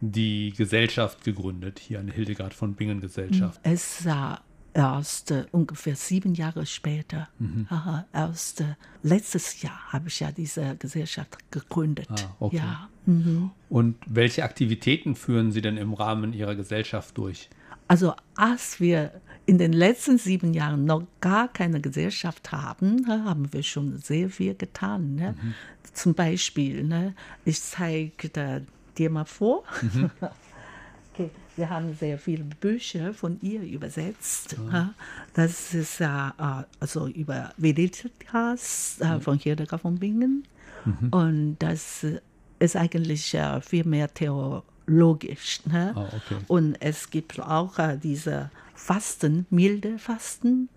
die 0.00 0.52
Gesellschaft 0.56 1.24
gegründet, 1.24 1.78
hier 1.78 2.00
eine 2.00 2.12
Hildegard 2.12 2.54
von 2.54 2.74
Bingen 2.74 3.00
Gesellschaft. 3.00 3.60
Es 3.62 4.04
war 4.04 4.42
erst 4.74 5.30
äh, 5.30 5.44
ungefähr 5.52 5.94
sieben 5.94 6.34
Jahre 6.34 6.66
später, 6.66 7.28
mhm. 7.38 7.66
aha, 7.68 8.06
erst 8.12 8.62
äh, 8.62 8.74
letztes 9.02 9.62
Jahr 9.62 9.92
habe 9.92 10.08
ich 10.08 10.18
ja 10.18 10.32
diese 10.32 10.76
Gesellschaft 10.76 11.38
gegründet. 11.52 12.08
Ah, 12.10 12.36
okay. 12.40 12.56
ja. 12.56 12.88
Mhm. 13.06 13.50
Und 13.68 13.96
welche 14.06 14.42
Aktivitäten 14.42 15.14
führen 15.14 15.52
Sie 15.52 15.60
denn 15.60 15.76
im 15.76 15.94
Rahmen 15.94 16.32
Ihrer 16.32 16.56
Gesellschaft 16.56 17.16
durch? 17.16 17.48
Also 17.86 18.14
als 18.34 18.80
wir 18.80 19.12
in 19.46 19.58
den 19.58 19.72
letzten 19.72 20.18
sieben 20.18 20.54
Jahren 20.54 20.84
noch 20.84 21.04
gar 21.20 21.48
keine 21.48 21.80
Gesellschaft 21.80 22.52
haben, 22.52 23.06
haben 23.08 23.52
wir 23.52 23.62
schon 23.62 23.98
sehr 23.98 24.30
viel 24.30 24.54
getan. 24.54 25.16
Ne? 25.16 25.34
Mhm. 25.40 25.54
Zum 25.92 26.14
Beispiel, 26.14 26.84
ne, 26.84 27.14
ich 27.44 27.60
zeige 27.60 28.30
dir 28.96 29.10
mal 29.10 29.24
vor. 29.24 29.64
Mhm. 29.82 30.10
okay. 31.12 31.30
Wir 31.56 31.68
haben 31.68 31.94
sehr 31.94 32.18
viele 32.18 32.44
Bücher 32.44 33.12
von 33.12 33.38
ihr 33.42 33.60
übersetzt. 33.62 34.56
Ja. 34.72 34.94
Das 35.34 35.74
ist 35.74 35.98
ja 36.00 36.66
also 36.80 37.08
über 37.08 37.52
Veditas 37.58 38.96
mhm. 39.00 39.20
von 39.20 39.38
Hildegard 39.38 39.82
von 39.82 39.98
Bingen. 39.98 40.44
Mhm. 40.84 41.08
Und 41.10 41.56
das 41.58 42.06
ist 42.58 42.76
eigentlich 42.76 43.36
viel 43.62 43.84
mehr 43.84 44.14
theologisch. 44.14 45.60
Ne? 45.66 45.92
Oh, 45.94 46.06
okay. 46.16 46.42
Und 46.48 46.76
es 46.80 47.10
gibt 47.10 47.38
auch 47.38 47.74
diese 48.02 48.50
Fasten, 48.82 49.46
milde 49.50 49.96
Fasten 49.98 50.68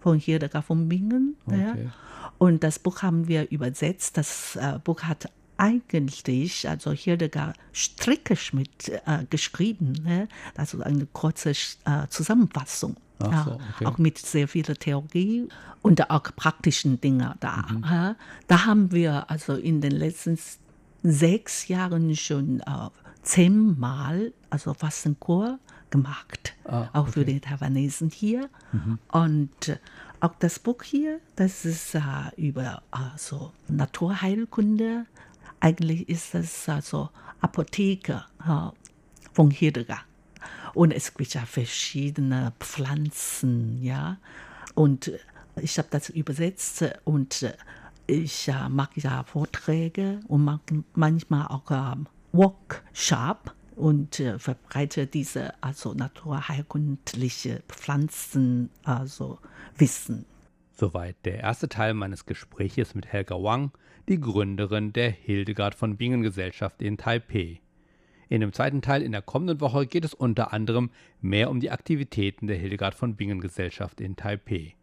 von 0.00 0.18
Hildegard 0.18 0.64
von 0.64 0.88
Bingen. 0.88 1.36
Okay. 1.46 1.84
Ja. 1.84 1.92
Und 2.38 2.64
das 2.64 2.78
Buch 2.78 3.02
haben 3.02 3.28
wir 3.28 3.50
übersetzt. 3.50 4.16
Das 4.16 4.56
äh, 4.56 4.78
Buch 4.82 5.02
hat 5.02 5.30
eigentlich, 5.56 6.68
also 6.68 6.92
Hildegard 6.92 7.56
Strickeschmidt 7.72 8.88
äh, 9.06 9.24
geschrieben, 9.30 9.92
ne? 10.04 10.28
also 10.56 10.80
eine 10.82 11.06
kurze 11.06 11.50
äh, 11.50 12.06
Zusammenfassung. 12.08 12.96
Ja, 13.20 13.44
so, 13.44 13.52
okay. 13.52 13.86
Auch 13.86 13.98
mit 13.98 14.18
sehr 14.18 14.46
viel 14.46 14.62
Theorie 14.62 15.48
und 15.82 16.10
auch 16.10 16.22
praktischen 16.36 17.00
Dingen 17.00 17.34
da. 17.40 17.66
Mhm. 17.68 17.84
Ja? 17.84 18.16
Da 18.46 18.66
haben 18.66 18.92
wir 18.92 19.30
also 19.30 19.54
in 19.54 19.80
den 19.80 19.92
letzten 19.92 20.38
sechs 21.02 21.68
Jahren 21.68 22.14
schon 22.14 22.60
äh, 22.60 22.64
zehnmal 23.22 24.32
also 24.50 24.74
Fastenkur 24.74 25.58
gemacht, 25.90 26.54
ah, 26.64 26.88
auch 26.92 27.08
für 27.08 27.24
die 27.24 27.40
Taiwanesen 27.40 28.10
hier. 28.10 28.48
Mhm. 28.72 28.98
Und 29.10 29.68
äh, 29.68 29.78
auch 30.20 30.34
das 30.38 30.58
Buch 30.58 30.82
hier, 30.82 31.20
das 31.36 31.64
ist 31.64 31.94
äh, 31.94 32.00
über 32.36 32.82
also 32.90 33.52
Naturheilkunde, 33.68 35.06
eigentlich 35.60 36.08
ist 36.08 36.34
es 36.34 36.68
also 36.68 37.10
Apotheke 37.40 38.24
ja, 38.46 38.72
von 39.32 39.50
Hildegard. 39.50 40.04
Und 40.74 40.92
es 40.92 41.14
gibt 41.14 41.34
ja 41.34 41.44
verschiedene 41.44 42.52
Pflanzen, 42.60 43.82
ja. 43.82 44.18
Und 44.74 45.10
ich 45.56 45.78
habe 45.78 45.88
das 45.90 46.08
übersetzt 46.10 46.84
und 47.04 47.54
ich 48.06 48.48
äh, 48.48 48.68
mache 48.68 49.00
ja 49.00 49.24
Vorträge 49.24 50.20
und 50.28 50.44
mache 50.44 50.60
manchmal 50.94 51.46
auch 51.48 51.70
äh, 51.70 51.96
Workshop 52.32 53.54
und 53.78 54.20
äh, 54.20 54.38
verbreite 54.38 55.06
diese 55.06 55.54
also 55.62 55.94
naturheilkundliche 55.94 57.62
Pflanzen 57.68 58.70
also 58.82 59.38
Wissen. 59.76 60.26
Soweit 60.72 61.16
der 61.24 61.40
erste 61.40 61.68
Teil 61.68 61.94
meines 61.94 62.26
Gespräches 62.26 62.94
mit 62.94 63.06
Helga 63.06 63.36
Wang, 63.42 63.72
die 64.08 64.20
Gründerin 64.20 64.92
der 64.92 65.10
Hildegard 65.10 65.74
von 65.74 65.96
Bingen 65.96 66.22
Gesellschaft 66.22 66.82
in 66.82 66.96
Taipei. 66.96 67.60
In 68.28 68.40
dem 68.40 68.52
zweiten 68.52 68.82
Teil 68.82 69.02
in 69.02 69.12
der 69.12 69.22
kommenden 69.22 69.60
Woche 69.60 69.86
geht 69.86 70.04
es 70.04 70.14
unter 70.14 70.52
anderem 70.52 70.90
mehr 71.20 71.50
um 71.50 71.60
die 71.60 71.70
Aktivitäten 71.70 72.46
der 72.46 72.56
Hildegard 72.56 72.94
von 72.94 73.16
Bingen 73.16 73.40
Gesellschaft 73.40 74.00
in 74.00 74.16
Taipei. 74.16 74.74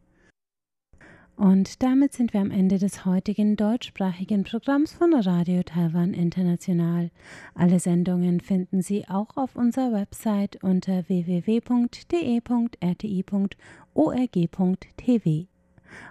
Und 1.36 1.84
damit 1.84 2.14
sind 2.14 2.34
wir 2.34 2.40
am 2.40 2.52
Ende 2.52 2.78
des 2.78 3.06
heutigen 3.06 3.58
deutschsprachigen 3.58 4.44
Programms 4.46 4.94
von 4.94 5.14
Radio 5.14 5.64
Taiwan 5.64 6.14
International. 6.14 7.12
Alle 7.54 7.80
Sendungen 7.80 8.40
finden 8.40 8.82
Sie 8.82 9.06
auch 9.10 9.36
auf 9.36 9.58
unserer 9.58 9.92
Website 9.92 10.64
unter 10.64 11.10
www.rti.org.tv. 11.10 11.96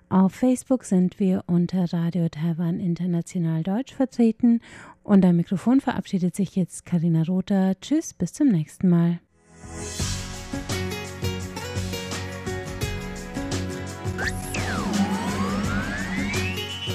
Auf 0.08 0.32
Facebook 0.32 0.84
sind 0.84 1.18
wir 1.18 1.44
unter 1.46 1.92
Radio 1.92 2.28
Taiwan 2.28 2.78
International 2.78 3.62
Deutsch 3.62 3.94
vertreten 3.94 4.60
und 5.02 5.24
am 5.24 5.36
Mikrofon 5.36 5.80
verabschiedet 5.80 6.36
sich 6.36 6.54
jetzt 6.56 6.84
Karina 6.84 7.22
Rother. 7.22 7.78
Tschüss, 7.80 8.12
bis 8.14 8.32
zum 8.34 8.48
nächsten 8.48 8.88
Mal. 8.88 9.20